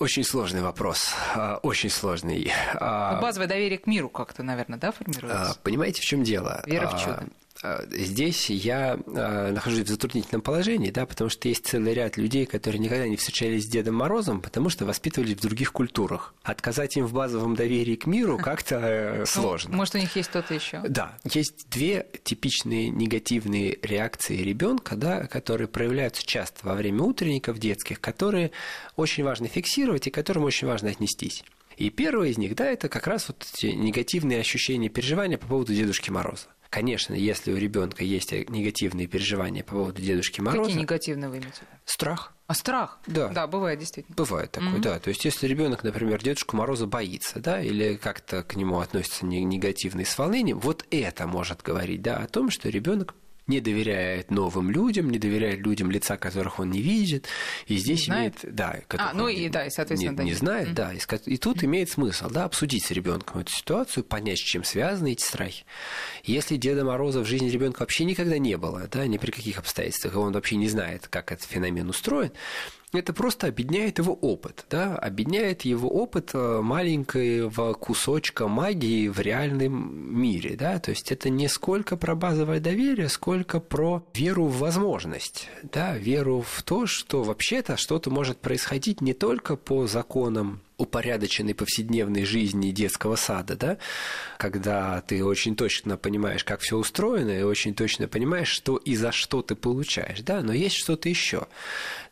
Очень 0.00 0.24
сложный 0.24 0.60
вопрос, 0.60 1.14
а, 1.36 1.60
очень 1.62 1.88
сложный. 1.88 2.50
А, 2.74 3.20
базовое 3.20 3.46
доверие 3.46 3.78
к 3.78 3.86
миру 3.86 4.08
как-то, 4.08 4.42
наверное, 4.42 4.78
да, 4.78 4.90
формируется? 4.90 5.52
А, 5.52 5.54
понимаете, 5.62 6.02
в 6.02 6.04
чем 6.04 6.24
дело? 6.24 6.64
Вера 6.66 6.88
в 6.88 7.00
чудо. 7.00 7.28
Э, 7.64 7.86
здесь 7.90 8.50
я 8.50 8.98
э, 9.06 9.50
нахожусь 9.50 9.84
в 9.84 9.88
затруднительном 9.88 10.42
положении, 10.42 10.90
да, 10.90 11.06
потому 11.06 11.30
что 11.30 11.48
есть 11.48 11.66
целый 11.66 11.94
ряд 11.94 12.18
людей, 12.18 12.44
которые 12.44 12.78
никогда 12.78 13.08
не 13.08 13.16
встречались 13.16 13.64
с 13.64 13.66
Дедом 13.66 13.94
Морозом, 13.94 14.42
потому 14.42 14.68
что 14.68 14.84
воспитывались 14.84 15.36
в 15.36 15.40
других 15.40 15.72
культурах. 15.72 16.34
Отказать 16.42 16.98
им 16.98 17.06
в 17.06 17.14
базовом 17.14 17.54
доверии 17.56 17.96
к 17.96 18.06
миру 18.06 18.36
как-то 18.36 18.76
э, 18.76 19.18
ну, 19.20 19.26
сложно. 19.26 19.74
Может, 19.74 19.94
у 19.94 19.98
них 19.98 20.14
есть 20.14 20.28
что-то 20.28 20.52
еще? 20.52 20.82
Да, 20.86 21.16
есть 21.24 21.66
две 21.70 22.06
типичные 22.22 22.90
негативные 22.90 23.78
реакции 23.80 24.36
ребенка, 24.36 24.94
да, 24.94 25.26
которые 25.26 25.66
проявляются 25.66 26.24
часто 26.24 26.66
во 26.66 26.74
время 26.74 27.02
утренников 27.02 27.58
детских, 27.58 27.98
которые 27.98 28.50
очень 28.96 29.24
важно 29.24 29.48
фиксировать 29.48 30.06
и 30.06 30.10
к 30.10 30.14
которым 30.14 30.44
очень 30.44 30.68
важно 30.68 30.90
отнестись. 30.90 31.42
И 31.78 31.88
первое 31.88 32.28
из 32.28 32.36
них, 32.38 32.54
да, 32.54 32.66
это 32.66 32.90
как 32.90 33.06
раз 33.06 33.28
вот 33.28 33.44
эти 33.54 33.66
негативные 33.66 34.40
ощущения, 34.40 34.90
переживания 34.90 35.38
по 35.38 35.46
поводу 35.46 35.74
Дедушки 35.74 36.10
Мороза. 36.10 36.46
Конечно, 36.74 37.14
если 37.14 37.52
у 37.52 37.56
ребенка 37.56 38.02
есть 38.02 38.32
негативные 38.32 39.06
переживания 39.06 39.62
по 39.62 39.76
поводу 39.76 40.02
Дедушки 40.02 40.40
Мороза. 40.40 40.64
Какие 40.64 40.82
негативные 40.82 41.30
вы 41.30 41.36
имеете? 41.36 41.60
Страх. 41.84 42.32
А 42.48 42.54
страх? 42.54 42.98
Да. 43.06 43.28
Да, 43.28 43.46
бывает 43.46 43.78
действительно. 43.78 44.16
Бывает 44.16 44.50
такое, 44.50 44.70
mm-hmm. 44.70 44.80
да. 44.80 44.98
То 44.98 45.10
есть, 45.10 45.24
если 45.24 45.46
ребенок, 45.46 45.84
например, 45.84 46.20
Дедушку 46.20 46.56
Мороза 46.56 46.88
боится, 46.88 47.38
да, 47.38 47.62
или 47.62 47.94
как-то 47.94 48.42
к 48.42 48.56
нему 48.56 48.80
относится 48.80 49.24
негативно 49.24 50.00
и 50.00 50.04
с 50.04 50.18
волнением, 50.18 50.58
вот 50.58 50.84
это 50.90 51.28
может 51.28 51.62
говорить, 51.62 52.02
да, 52.02 52.16
о 52.16 52.26
том, 52.26 52.50
что 52.50 52.68
ребенок 52.68 53.14
не 53.46 53.60
доверяет 53.60 54.30
новым 54.30 54.70
людям, 54.70 55.10
не 55.10 55.18
доверяет 55.18 55.60
людям, 55.60 55.90
лица 55.90 56.16
которых 56.16 56.58
он 56.58 56.70
не 56.70 56.80
видит, 56.80 57.28
и 57.66 57.76
здесь 57.76 58.08
не 58.08 58.14
имеет, 58.14 58.34
да, 58.42 58.80
а, 58.88 59.12
ну 59.12 59.28
и 59.28 59.48
да, 59.48 59.66
и 59.66 59.70
соответственно 59.70 60.12
не, 60.12 60.16
да, 60.16 60.24
не 60.24 60.34
знает, 60.34 60.68
mm-hmm. 60.68 60.74
да, 60.74 60.92
и, 60.92 61.34
и 61.34 61.36
тут 61.36 61.62
имеет 61.62 61.90
смысл, 61.90 62.30
да, 62.30 62.44
обсудить 62.44 62.84
с 62.84 62.90
ребенком 62.90 63.40
эту 63.40 63.52
ситуацию, 63.52 64.04
понять, 64.04 64.38
с 64.38 64.42
чем 64.42 64.64
связаны 64.64 65.12
эти 65.12 65.22
страхи. 65.22 65.64
Если 66.24 66.56
Деда 66.56 66.84
Мороза 66.84 67.20
в 67.20 67.26
жизни 67.26 67.48
ребенка 67.48 67.80
вообще 67.80 68.04
никогда 68.04 68.38
не 68.38 68.56
было, 68.56 68.88
да, 68.90 69.06
ни 69.06 69.18
при 69.18 69.30
каких 69.30 69.58
обстоятельствах, 69.58 70.14
и 70.14 70.18
он 70.18 70.32
вообще 70.32 70.56
не 70.56 70.68
знает, 70.68 71.08
как 71.08 71.32
этот 71.32 71.46
феномен 71.46 71.88
устроен, 71.88 72.32
это 73.00 73.12
просто 73.12 73.48
объединяет 73.48 73.98
его 73.98 74.14
опыт, 74.14 74.64
да, 74.70 74.96
объединяет 74.96 75.62
его 75.62 75.88
опыт 75.88 76.30
э, 76.34 76.60
маленького 76.60 77.74
кусочка 77.74 78.48
магии 78.48 79.08
в 79.08 79.20
реальном 79.20 80.18
мире, 80.18 80.56
да, 80.56 80.78
то 80.78 80.90
есть 80.90 81.12
это 81.12 81.30
не 81.30 81.48
сколько 81.48 81.96
про 81.96 82.14
базовое 82.14 82.60
доверие, 82.60 83.08
сколько 83.08 83.60
про 83.60 84.04
веру 84.14 84.46
в 84.46 84.58
возможность, 84.58 85.48
да, 85.62 85.96
веру 85.96 86.44
в 86.46 86.62
то, 86.62 86.86
что 86.86 87.22
вообще-то 87.22 87.76
что-то 87.76 88.10
может 88.10 88.38
происходить 88.38 89.00
не 89.00 89.12
только 89.12 89.56
по 89.56 89.86
законам 89.86 90.60
упорядоченной 90.76 91.54
повседневной 91.54 92.24
жизни 92.24 92.70
детского 92.70 93.16
сада, 93.16 93.56
да, 93.56 93.78
когда 94.38 95.00
ты 95.02 95.24
очень 95.24 95.54
точно 95.54 95.96
понимаешь, 95.96 96.42
как 96.42 96.60
все 96.60 96.76
устроено, 96.76 97.30
и 97.30 97.42
очень 97.42 97.74
точно 97.74 98.08
понимаешь, 98.08 98.48
что 98.48 98.76
и 98.76 98.96
за 98.96 99.12
что 99.12 99.42
ты 99.42 99.54
получаешь, 99.54 100.20
да, 100.22 100.42
но 100.42 100.52
есть 100.52 100.76
что-то 100.76 101.08
еще 101.08 101.46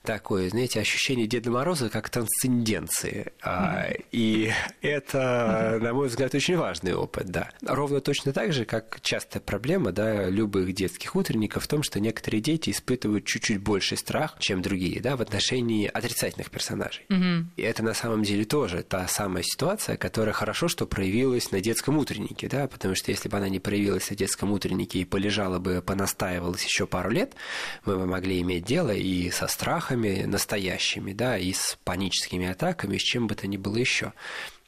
такое, 0.02 0.48
знаете, 0.50 0.80
ощущение 0.80 1.26
Деда 1.26 1.50
Мороза 1.50 1.88
как 1.88 2.10
трансценденции. 2.10 3.32
Mm-hmm. 3.42 4.06
И 4.12 4.52
это, 4.80 5.78
на 5.80 5.94
мой 5.94 6.08
взгляд, 6.08 6.34
очень 6.34 6.56
важный 6.56 6.94
опыт, 6.94 7.26
да. 7.26 7.50
Ровно 7.64 8.00
точно 8.00 8.32
так 8.32 8.52
же, 8.52 8.64
как 8.64 9.00
частая 9.02 9.40
проблема, 9.40 9.92
да, 9.92 10.28
любых 10.28 10.72
детских 10.74 11.14
утренников 11.16 11.64
в 11.64 11.68
том, 11.68 11.82
что 11.82 12.00
некоторые 12.00 12.40
дети 12.40 12.70
испытывают 12.70 13.24
чуть-чуть 13.24 13.58
больший 13.58 13.96
страх, 13.96 14.36
чем 14.38 14.62
другие, 14.62 15.00
да, 15.00 15.16
в 15.16 15.22
отношении 15.22 15.86
отрицательных 15.86 16.50
персонажей. 16.50 17.04
Mm-hmm. 17.08 17.44
И 17.56 17.62
это 17.62 17.82
на 17.82 17.94
самом 17.94 18.22
деле 18.22 18.44
тоже 18.44 18.82
та 18.82 19.06
самая 19.08 19.42
ситуация, 19.42 19.96
которая 19.96 20.32
хорошо, 20.32 20.68
что 20.68 20.86
проявилась 20.86 21.50
на 21.52 21.60
детском 21.60 21.96
утреннике, 21.98 22.48
да, 22.48 22.66
потому 22.66 22.94
что 22.94 23.10
если 23.10 23.28
бы 23.28 23.36
она 23.36 23.48
не 23.48 23.60
проявилась 23.60 24.10
на 24.10 24.16
детском 24.16 24.50
утреннике 24.52 24.98
и 25.00 25.04
полежала 25.04 25.58
бы, 25.58 25.82
понастаивалась 25.82 26.64
еще 26.64 26.86
пару 26.86 27.10
лет, 27.10 27.34
мы 27.84 27.96
бы 27.96 28.06
могли 28.06 28.40
иметь 28.40 28.64
дело 28.64 28.90
и 28.90 29.30
со 29.30 29.46
страхами 29.92 30.24
настоящими, 30.24 31.12
да, 31.12 31.38
и 31.38 31.52
с 31.52 31.78
паническими 31.84 32.48
атаками, 32.48 32.98
с 32.98 33.02
чем 33.02 33.26
бы 33.26 33.34
то 33.34 33.46
ни 33.46 33.56
было 33.56 33.76
еще. 33.76 34.12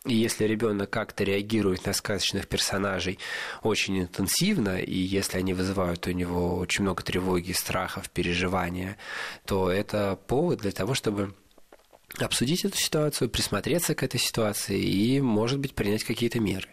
И 0.06 0.14
если 0.14 0.44
ребенок 0.44 0.90
как-то 0.90 1.24
реагирует 1.24 1.86
на 1.86 1.94
сказочных 1.94 2.46
персонажей 2.46 3.18
очень 3.62 4.00
интенсивно, 4.00 4.78
и 4.78 4.98
если 4.98 5.38
они 5.38 5.54
вызывают 5.54 6.06
у 6.06 6.10
него 6.10 6.58
очень 6.58 6.82
много 6.82 7.02
тревоги, 7.02 7.52
страхов, 7.52 8.10
переживания, 8.10 8.98
то 9.46 9.70
это 9.70 10.18
повод 10.26 10.60
для 10.60 10.72
того, 10.72 10.92
чтобы 10.92 11.34
обсудить 12.20 12.66
эту 12.66 12.76
ситуацию, 12.76 13.30
присмотреться 13.30 13.94
к 13.94 14.02
этой 14.02 14.20
ситуации 14.20 14.78
и, 14.78 15.22
может 15.22 15.58
быть, 15.58 15.74
принять 15.74 16.04
какие-то 16.04 16.38
меры. 16.38 16.68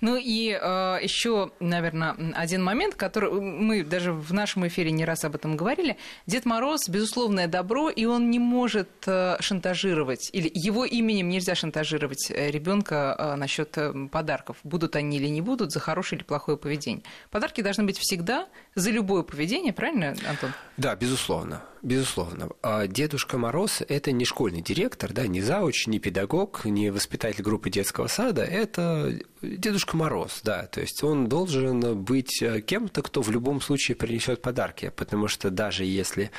Ну 0.00 0.16
и 0.16 0.58
э, 0.60 0.98
еще, 1.02 1.50
наверное, 1.60 2.16
один 2.34 2.62
момент, 2.62 2.94
который 2.94 3.30
мы 3.30 3.82
даже 3.82 4.12
в 4.12 4.32
нашем 4.32 4.66
эфире 4.68 4.90
не 4.90 5.04
раз 5.04 5.24
об 5.24 5.34
этом 5.34 5.56
говорили. 5.56 5.96
Дед 6.26 6.44
Мороз 6.44 6.88
безусловное 6.88 7.46
добро, 7.46 7.90
и 7.90 8.04
он 8.04 8.30
не 8.30 8.38
может 8.38 8.88
э, 9.06 9.36
шантажировать, 9.40 10.30
или 10.32 10.50
его 10.52 10.84
именем 10.84 11.28
нельзя 11.28 11.54
шантажировать 11.54 12.30
э, 12.30 12.50
ребенка 12.50 13.16
э, 13.18 13.34
насчет 13.36 13.76
э, 13.78 14.08
подарков. 14.10 14.56
Будут 14.64 14.96
они 14.96 15.16
или 15.16 15.28
не 15.28 15.40
будут, 15.40 15.72
за 15.72 15.80
хорошее 15.80 16.18
или 16.18 16.26
плохое 16.26 16.56
поведение. 16.56 17.02
Подарки 17.30 17.60
должны 17.60 17.84
быть 17.84 17.98
всегда 17.98 18.48
за 18.74 18.90
любое 18.90 19.22
поведение, 19.22 19.72
правильно, 19.72 20.14
Антон? 20.28 20.52
Да, 20.76 20.94
безусловно. 20.96 21.62
Безусловно. 21.84 22.48
А 22.62 22.86
Дедушка 22.86 23.36
Мороз– 23.36 23.82
это 23.88 24.10
не 24.10 24.24
школьный 24.24 24.62
директор, 24.62 25.12
да, 25.12 25.26
не 25.26 25.42
зауч, 25.42 25.86
не 25.86 25.98
педагог, 25.98 26.64
не 26.64 26.90
воспитатель 26.90 27.42
группы 27.42 27.68
детского 27.68 28.06
сада. 28.06 28.42
Это 28.42 29.18
Дедушка 29.56 29.96
Мороз, 29.96 30.40
да. 30.42 30.66
То 30.66 30.80
есть 30.80 31.02
он 31.02 31.28
должен 31.28 32.02
быть 32.02 32.42
э, 32.42 32.60
кем-то, 32.60 33.02
кто 33.02 33.22
в 33.22 33.30
любом 33.30 33.60
случае 33.60 33.96
принесет 33.96 34.42
подарки. 34.42 34.92
Потому 34.94 35.28
что 35.28 35.50
даже 35.50 35.84
если 35.84 36.30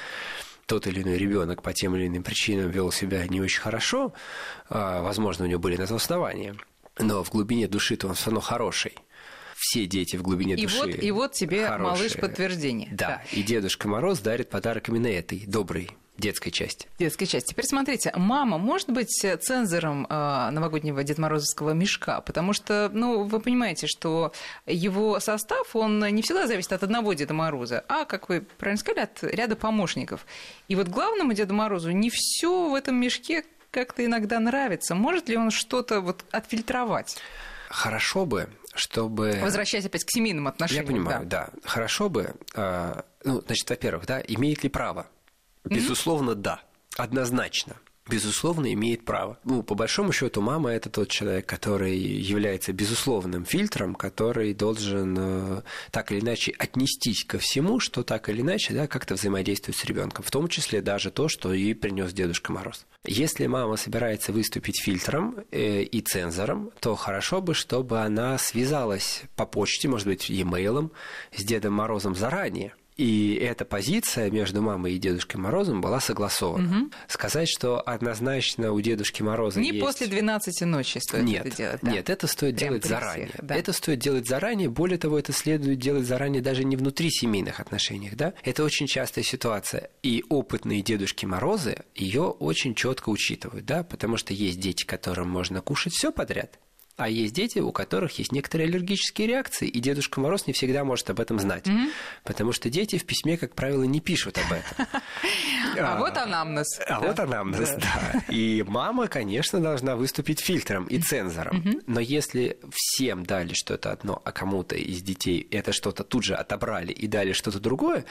тот 0.66 0.88
или 0.88 1.02
иной 1.02 1.18
ребенок 1.18 1.62
по 1.62 1.74
тем 1.74 1.96
или 1.96 2.08
иным 2.08 2.24
причинам 2.24 2.70
вел 2.70 2.92
себя 2.92 3.26
не 3.28 3.42
очень 3.42 3.62
хорошо, 3.62 4.14
а, 4.70 5.02
возможно, 5.02 5.46
у 5.46 5.48
него 5.48 5.60
были 5.60 5.78
на 5.78 5.86
то 5.88 5.96
основания, 5.96 6.56
но 6.98 7.24
в 7.24 7.30
глубине 7.30 7.68
души-то 7.68 8.08
он 8.08 8.16
все 8.16 8.26
равно 8.28 8.42
хороший 8.42 8.96
все 9.58 9.86
дети 9.86 10.18
в 10.18 10.22
глубине 10.22 10.56
и 10.56 10.64
души. 10.64 10.78
Вот, 10.78 11.04
и 11.04 11.12
вот 11.12 11.32
тебе, 11.32 11.68
хорошие. 11.68 11.90
малыш, 11.90 12.14
подтверждение. 12.18 12.90
Да. 12.92 13.08
да, 13.08 13.24
и 13.32 13.42
Дедушка 13.42 13.88
Мороз 13.88 14.20
дарит 14.20 14.50
подарок 14.50 14.90
именно 14.90 15.08
этой 15.08 15.46
доброй 15.48 15.92
детской 16.18 16.52
части. 16.52 16.88
Детской 17.00 17.26
части. 17.26 17.50
Теперь 17.50 17.66
смотрите, 17.66 18.12
мама 18.16 18.58
может 18.58 18.90
быть 18.90 19.10
цензором 19.10 20.08
э, 20.10 20.50
новогоднего 20.52 21.04
Дед 21.04 21.18
Морозовского 21.18 21.72
мешка, 21.72 22.22
потому 22.22 22.54
что, 22.54 22.90
ну, 22.94 23.24
вы 23.24 23.40
понимаете, 23.40 23.88
что 23.88 24.32
его 24.66 25.20
состав, 25.20 25.76
он 25.76 26.00
не 26.00 26.22
всегда 26.22 26.48
зависит 26.48 26.74
от 26.74 26.84
одного 26.84 27.14
Деда 27.14 27.34
Мороза, 27.34 27.84
а, 27.88 28.06
как 28.06 28.30
вы 28.30 28.42
правильно 28.42 28.80
сказали, 28.80 29.04
от 29.04 29.24
ряда 29.24 29.56
помощников. 29.56 30.26
И 30.68 30.76
вот 30.76 30.88
главному 30.88 31.34
Деду 31.34 31.54
Морозу 31.54 31.92
не 31.92 32.10
все 32.10 32.70
в 32.70 32.76
этом 32.76 32.96
мешке 32.96 33.44
как-то 33.72 34.06
иногда 34.06 34.40
нравится. 34.40 34.96
Может 34.96 35.28
ли 35.28 35.38
он 35.38 35.52
что-то 35.52 36.00
вот 36.00 36.24
отфильтровать? 36.32 37.18
Хорошо 37.70 38.26
бы, 38.26 38.50
чтобы... 38.74 39.40
Возвращаясь 39.42 39.86
опять 39.86 40.06
к 40.06 40.12
семейным 40.12 40.48
отношениям. 40.48 40.86
Я 40.86 40.92
понимаю, 40.92 41.26
да. 41.26 41.50
да. 41.52 41.60
Хорошо 41.68 42.08
бы, 42.10 42.36
э, 42.54 43.02
ну, 43.26 43.42
значит, 43.42 43.70
во-первых, 43.70 44.06
да, 44.06 44.22
имеет 44.26 44.64
ли 44.64 44.70
право 44.70 45.08
Безусловно, 45.66 46.36
да. 46.36 46.62
Однозначно 46.98 47.76
безусловно, 48.08 48.72
имеет 48.74 49.04
право. 49.04 49.40
Ну, 49.44 49.64
по 49.64 49.76
большому 49.76 50.12
счету, 50.12 50.42
мама 50.42 50.72
это 50.72 50.90
тот 50.90 51.10
человек, 51.10 51.46
который 51.46 51.98
является 51.98 52.72
безусловным 52.72 53.46
фильтром, 53.46 53.96
который 53.96 54.54
должен 54.54 55.16
э, 55.18 55.62
так 55.92 56.12
или 56.12 56.20
иначе 56.20 56.54
отнестись 56.58 57.26
ко 57.26 57.40
всему, 57.40 57.80
что 57.80 58.04
так 58.04 58.30
или 58.30 58.42
иначе 58.42 58.74
да, 58.74 58.88
как-то 58.88 59.16
взаимодействует 59.16 59.78
с 59.78 59.86
ребенком, 59.86 60.24
в 60.24 60.32
том 60.32 60.48
числе 60.48 60.82
даже 60.82 61.10
то, 61.10 61.28
что 61.28 61.54
ей 61.54 61.74
принес 61.74 62.14
Дедушка 62.14 62.52
Мороз. 62.52 62.86
Если 63.06 63.48
мама 63.48 63.76
собирается 63.76 64.32
выступить 64.32 64.82
фильтром 64.82 65.38
э, 65.52 65.82
и 65.82 66.02
цензором, 66.02 66.72
то 66.80 66.96
хорошо 66.96 67.42
бы, 67.42 67.54
чтобы 67.54 68.02
она 68.02 68.38
связалась 68.38 69.24
по 69.36 69.46
почте, 69.46 69.88
может 69.88 70.08
быть, 70.08 70.30
e-mail 70.30 70.92
с 71.36 71.44
Дедом 71.44 71.74
Морозом 71.74 72.16
заранее 72.16 72.74
и 72.98 73.36
эта 73.36 73.66
позиция 73.66 74.32
между 74.32 74.62
мамой 74.62 74.94
и 74.94 74.98
Дедушкой 74.98 75.40
Морозом 75.42 75.82
была 75.82 76.00
согласована. 76.00 76.84
Угу. 76.84 76.92
Сказать, 77.08 77.50
что 77.50 77.82
однозначно 77.82 78.72
у 78.72 78.80
Дедушки 78.80 79.22
Мороза 79.22 79.60
Не 79.60 79.70
есть... 79.70 79.82
после 79.82 80.08
12 80.08 80.62
ночи 80.62 81.00
стоит 81.00 81.24
нет, 81.24 81.46
это 81.46 81.58
делать. 81.58 81.80
Да? 81.82 81.92
Нет, 81.92 82.10
это 82.10 82.28
стоит 82.28 82.58
Прям 82.58 82.70
делать 82.70 82.86
заранее. 82.86 83.28
Всех, 83.28 83.46
да. 83.46 83.56
Это 83.56 83.74
стоит 83.74 84.00
делать 84.00 84.28
заранее. 84.28 84.70
Более 84.70 84.98
того, 84.98 85.20
это 85.20 85.34
следует 85.34 85.80
делать 85.80 86.06
заранее 86.06 86.42
даже 86.42 86.64
не 86.64 86.78
внутри 86.78 87.10
семейных 87.12 87.60
отношениях. 87.60 88.16
Да? 88.16 88.34
Это 88.44 88.64
очень 88.64 88.88
частая 88.88 89.24
ситуация. 89.24 89.90
И 90.02 90.24
опытные 90.30 90.82
Дедушки 90.82 91.26
Морозы 91.26 91.84
ее 91.96 92.24
очень 92.24 92.76
четко 92.76 93.10
учитывают, 93.10 93.66
да? 93.66 93.84
потому 93.84 94.16
что 94.16 94.34
есть 94.34 94.60
дети, 94.60 94.86
которым 94.86 95.30
можно 95.30 95.62
кушать 95.62 95.94
все 95.94 96.12
подряд, 96.12 96.60
а 96.98 97.10
есть 97.10 97.34
дети, 97.34 97.60
у 97.60 97.72
которых 97.72 98.18
есть 98.20 98.32
некоторые 98.32 98.68
аллергические 98.68 99.28
реакции, 99.28 99.68
и 99.68 99.80
Дедушка 99.80 100.20
Мороз 100.22 100.48
не 100.48 100.54
всегда 100.54 100.84
может 100.84 101.10
об 101.10 101.20
этом 101.20 101.40
знать. 101.40 101.68
Mm-hmm. 101.68 101.90
Потому 102.24 102.54
что 102.54 102.70
дети 102.70 102.98
в 102.98 103.06
письме, 103.06 103.38
как 103.38 103.54
правило, 103.54 103.84
не 103.84 104.00
пишут 104.00 104.38
об 104.38 104.54
этом. 104.54 104.88
А 105.78 106.00
вот 106.00 106.16
анамнез. 106.16 106.80
А 106.88 107.02
вот 107.02 107.20
анамнез, 107.20 107.72
да. 107.78 108.24
И 108.30 108.64
мама, 108.66 109.08
конечно, 109.08 109.60
должна 109.60 109.98
выступить 109.98 110.40
фильтром 110.40 110.86
и 110.86 111.00
цензором. 111.00 111.82
Но 111.86 112.00
если 112.00 112.58
всем 112.72 113.26
дали 113.26 113.54
что-то 113.54 113.92
одно, 113.92 114.22
а 114.24 114.32
кому-то 114.32 114.76
из 114.78 115.02
детей 115.02 115.46
это 115.52 115.74
что-то 115.74 116.06
тут 116.06 116.24
же 116.24 116.36
отобрали 116.36 116.94
и 116.94 117.08
дали 117.08 117.34
что-то 117.34 117.60
другое, 117.60 118.06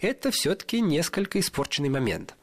это 0.00 0.30
все-таки 0.30 0.80
несколько 0.80 1.40
испорченный 1.40 1.88
момент. 1.88 2.36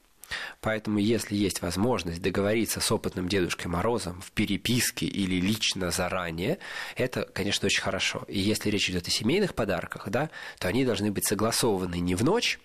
Поэтому, 0.62 1.00
если 1.00 1.36
есть 1.36 1.62
возможность 1.62 2.22
договориться 2.22 2.80
с 2.82 2.92
опытным 2.92 3.28
Дедушкой 3.28 3.68
Морозом 3.68 4.22
в 4.22 4.32
переписке 4.32 5.06
или 5.06 5.40
лично 5.40 5.92
заранее, 5.92 6.60
это, 6.96 7.24
конечно, 7.34 7.66
очень 7.68 7.82
хорошо. 7.82 8.24
И 8.28 8.40
если 8.40 8.70
речь 8.70 8.90
идет 8.90 9.08
о 9.08 9.12
семейных 9.12 9.56
подарках, 9.56 10.10
да, 10.10 10.30
то 10.60 10.68
они 10.68 10.86
должны 10.86 11.12
быть 11.12 11.26
согласованы 11.26 12.00
не 12.00 12.16
в 12.16 12.24
ночь, 12.24 12.60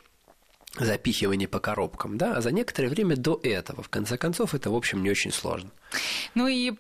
запихивание 0.79 1.49
по 1.49 1.59
коробкам, 1.59 2.17
да, 2.17 2.37
а 2.37 2.41
за 2.41 2.53
некоторое 2.53 2.89
время 2.89 3.17
до 3.17 3.41
этого. 3.43 3.83
В 3.83 3.89
конце 3.89 4.17
концов, 4.17 4.55
это, 4.55 4.71
в 4.71 4.77
общем, 4.77 5.03
не 5.03 5.11
очень 5.11 5.33
сложно. 5.33 5.71
Ну 6.35 6.47
и 6.47 6.71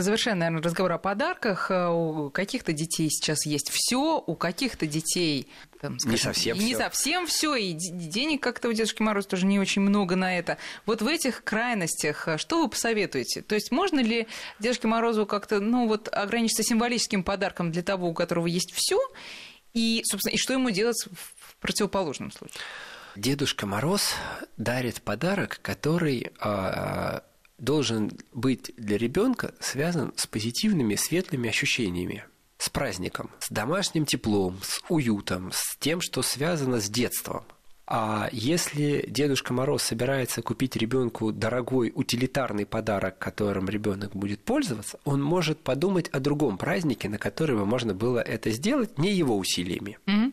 завершая, 0.00 0.36
наверное, 0.36 0.62
разговор 0.62 0.92
о 0.92 0.98
подарках, 0.98 1.70
э, 1.70 1.88
у 1.88 2.30
каких-то 2.30 2.72
детей 2.72 3.10
сейчас 3.10 3.44
есть 3.44 3.70
все, 3.70 4.22
у 4.24 4.36
каких-то 4.36 4.86
детей 4.86 5.48
там, 5.80 5.98
скажем, 5.98 6.12
не 6.12 6.18
совсем 6.18 6.58
не 6.58 6.74
совсем 6.76 7.26
все, 7.26 7.56
и 7.56 7.72
денег 7.72 8.40
как-то 8.40 8.68
у 8.68 8.72
Дедушки 8.72 9.02
Мороза 9.02 9.26
тоже 9.26 9.46
не 9.46 9.58
очень 9.58 9.82
много 9.82 10.14
на 10.14 10.38
это. 10.38 10.58
Вот 10.86 11.02
в 11.02 11.06
этих 11.08 11.42
крайностях 11.42 12.28
э, 12.28 12.38
что 12.38 12.62
вы 12.62 12.68
посоветуете? 12.68 13.42
То 13.42 13.56
есть 13.56 13.72
можно 13.72 13.98
ли 13.98 14.28
Дедушке 14.60 14.86
Морозу 14.86 15.26
как-то, 15.26 15.58
ну 15.58 15.88
вот, 15.88 16.08
ограничиться 16.12 16.62
символическим 16.62 17.24
подарком 17.24 17.72
для 17.72 17.82
того, 17.82 18.08
у 18.08 18.14
которого 18.14 18.46
есть 18.46 18.72
все, 18.72 19.00
и, 19.74 20.02
собственно, 20.04 20.34
и 20.34 20.38
что 20.38 20.52
ему 20.52 20.70
делать 20.70 21.08
в 21.10 21.56
противоположном 21.56 22.30
случае? 22.30 22.60
Дедушка 23.16 23.66
Мороз 23.66 24.14
дарит 24.56 25.02
подарок, 25.02 25.60
который 25.62 26.32
э, 26.40 27.20
должен 27.58 28.12
быть 28.32 28.72
для 28.76 28.96
ребенка 28.96 29.54
связан 29.60 30.14
с 30.16 30.26
позитивными, 30.26 30.94
светлыми 30.94 31.50
ощущениями, 31.50 32.24
с 32.56 32.70
праздником, 32.70 33.30
с 33.40 33.50
домашним 33.50 34.06
теплом, 34.06 34.58
с 34.62 34.80
уютом, 34.88 35.52
с 35.52 35.76
тем, 35.78 36.00
что 36.00 36.22
связано 36.22 36.80
с 36.80 36.88
детством. 36.88 37.44
А 37.86 38.30
если 38.32 39.04
Дедушка 39.06 39.52
Мороз 39.52 39.82
собирается 39.82 40.40
купить 40.40 40.76
ребенку 40.76 41.32
дорогой 41.32 41.92
утилитарный 41.94 42.64
подарок, 42.64 43.18
которым 43.18 43.68
ребенок 43.68 44.16
будет 44.16 44.40
пользоваться, 44.40 44.98
он 45.04 45.22
может 45.22 45.58
подумать 45.60 46.08
о 46.08 46.20
другом 46.20 46.56
празднике, 46.56 47.10
на 47.10 47.18
который 47.18 47.56
бы 47.56 47.66
можно 47.66 47.92
было 47.92 48.20
это 48.20 48.50
сделать 48.50 48.98
не 48.98 49.12
его 49.12 49.36
усилиями. 49.36 49.98
Mm-hmm 50.06 50.32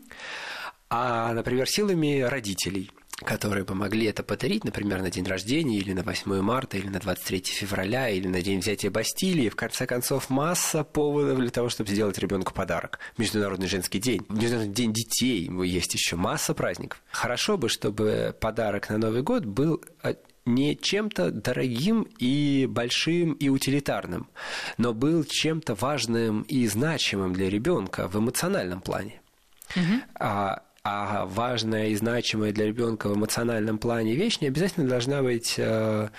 а, 0.90 1.34
например, 1.34 1.68
силами 1.68 2.22
родителей 2.22 2.92
которые 3.26 3.66
помогли 3.66 4.06
это 4.06 4.24
подарить, 4.24 4.64
например, 4.64 5.02
на 5.02 5.10
день 5.10 5.26
рождения, 5.26 5.78
или 5.78 5.94
на 5.94 6.04
8 6.04 6.42
марта, 6.42 6.78
или 6.78 6.88
на 6.88 7.00
23 7.00 7.42
февраля, 7.46 8.10
или 8.10 8.28
на 8.28 8.42
день 8.42 8.60
взятия 8.60 8.90
Бастилии. 8.90 9.50
В 9.50 9.56
конце 9.56 9.86
концов, 9.86 10.30
масса 10.30 10.84
поводов 10.84 11.40
для 11.40 11.50
того, 11.50 11.70
чтобы 11.70 11.90
сделать 11.90 12.18
ребенку 12.18 12.54
подарок. 12.54 13.00
Международный 13.18 13.68
женский 13.68 14.00
день, 14.00 14.26
Международный 14.30 14.74
день 14.74 14.94
детей, 14.94 15.50
есть 15.66 15.94
еще 15.94 16.16
масса 16.16 16.54
праздников. 16.54 17.02
Хорошо 17.12 17.58
бы, 17.58 17.70
чтобы 17.70 18.36
подарок 18.40 18.90
на 18.90 18.98
Новый 18.98 19.22
год 19.22 19.46
был 19.46 19.84
а, 20.02 20.16
не 20.46 20.78
чем-то 20.78 21.32
дорогим 21.32 22.08
и 22.20 22.68
большим 22.70 23.34
и 23.34 23.50
утилитарным, 23.50 24.30
но 24.78 24.94
был 24.94 25.24
чем-то 25.24 25.76
важным 25.76 26.44
и 26.44 26.68
значимым 26.68 27.34
для 27.34 27.50
ребенка 27.50 28.08
в 28.08 28.18
эмоциональном 28.18 28.82
плане. 28.82 29.22
Угу. 29.76 30.02
А 30.16 30.64
а 30.84 31.26
важная 31.26 31.88
и 31.88 31.96
значимая 31.96 32.52
для 32.52 32.66
ребенка 32.66 33.08
в 33.10 33.16
эмоциональном 33.16 33.78
плане 33.78 34.16
вещь 34.16 34.40
не 34.40 34.48
обязательно 34.48 34.88
должна 34.88 35.22
быть 35.22 35.56
э, 35.58 36.10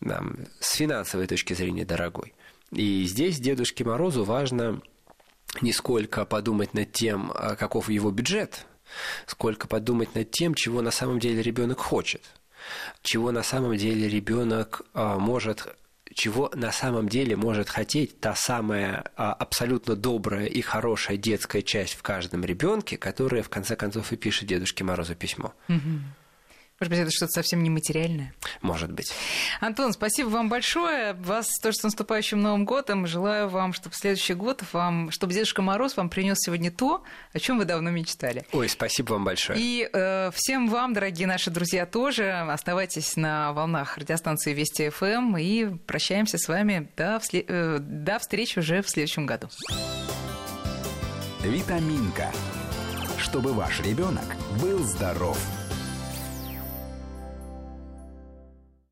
нам, 0.00 0.36
с 0.60 0.74
финансовой 0.74 1.26
точки 1.26 1.54
зрения 1.54 1.84
дорогой. 1.84 2.34
И 2.70 3.04
здесь 3.04 3.40
Дедушке 3.40 3.84
Морозу 3.84 4.24
важно 4.24 4.82
не 5.62 5.72
сколько 5.72 6.24
подумать 6.24 6.74
над 6.74 6.92
тем, 6.92 7.32
а 7.34 7.56
каков 7.56 7.88
его 7.88 8.10
бюджет, 8.10 8.66
сколько 9.26 9.66
подумать 9.66 10.14
над 10.14 10.30
тем, 10.30 10.54
чего 10.54 10.82
на 10.82 10.90
самом 10.90 11.18
деле 11.18 11.42
ребенок 11.42 11.80
хочет, 11.80 12.22
чего 13.02 13.32
на 13.32 13.42
самом 13.42 13.76
деле 13.76 14.08
ребенок 14.08 14.82
а, 14.92 15.18
может 15.18 15.74
чего 16.14 16.50
на 16.54 16.72
самом 16.72 17.08
деле 17.08 17.36
может 17.36 17.68
хотеть 17.68 18.20
та 18.20 18.34
самая 18.34 19.04
а, 19.16 19.32
абсолютно 19.32 19.96
добрая 19.96 20.46
и 20.46 20.60
хорошая 20.60 21.16
детская 21.16 21.62
часть 21.62 21.94
в 21.94 22.02
каждом 22.02 22.44
ребенке, 22.44 22.96
которая 22.96 23.42
в 23.42 23.48
конце 23.48 23.76
концов 23.76 24.12
и 24.12 24.16
пишет 24.16 24.48
Дедушке 24.48 24.84
Морозу 24.84 25.14
письмо. 25.14 25.54
Угу. 25.68 25.78
Может 26.80 26.90
быть, 26.90 27.00
это 27.00 27.10
что-то 27.10 27.32
совсем 27.32 27.64
нематериальное? 27.64 28.32
Может 28.62 28.92
быть. 28.92 29.12
Антон, 29.60 29.92
спасибо 29.92 30.28
вам 30.28 30.48
большое. 30.48 31.14
Вас 31.14 31.48
тоже 31.60 31.78
с 31.78 31.82
наступающим 31.82 32.40
Новым 32.40 32.64
годом. 32.64 33.04
Желаю 33.08 33.48
вам, 33.48 33.72
чтобы 33.72 33.94
в 33.94 33.98
следующий 33.98 34.34
год 34.34 34.62
вам, 34.72 35.10
чтобы 35.10 35.32
Дедушка 35.32 35.60
Мороз 35.60 35.96
вам 35.96 36.08
принес 36.08 36.38
сегодня 36.38 36.70
то, 36.70 37.02
о 37.32 37.38
чем 37.40 37.58
вы 37.58 37.64
давно 37.64 37.90
мечтали. 37.90 38.46
Ой, 38.52 38.68
спасибо 38.68 39.14
вам 39.14 39.24
большое. 39.24 39.58
И 39.60 39.90
э, 39.92 40.30
всем 40.32 40.68
вам, 40.68 40.94
дорогие 40.94 41.26
наши 41.26 41.50
друзья, 41.50 41.84
тоже 41.84 42.30
оставайтесь 42.30 43.16
на 43.16 43.52
волнах 43.52 43.98
радиостанции 43.98 44.54
Вести 44.54 44.90
ФМ 44.90 45.04
эм 45.04 45.38
и 45.38 45.76
прощаемся 45.78 46.38
с 46.38 46.46
вами 46.46 46.88
до, 46.96 47.18
вслед... 47.18 47.44
э, 47.48 47.78
до 47.80 48.20
встречи 48.20 48.60
уже 48.60 48.82
в 48.82 48.88
следующем 48.88 49.26
году. 49.26 49.48
Витаминка. 51.42 52.30
Чтобы 53.18 53.52
ваш 53.52 53.80
ребенок 53.80 54.24
был 54.62 54.84
здоров. 54.84 55.36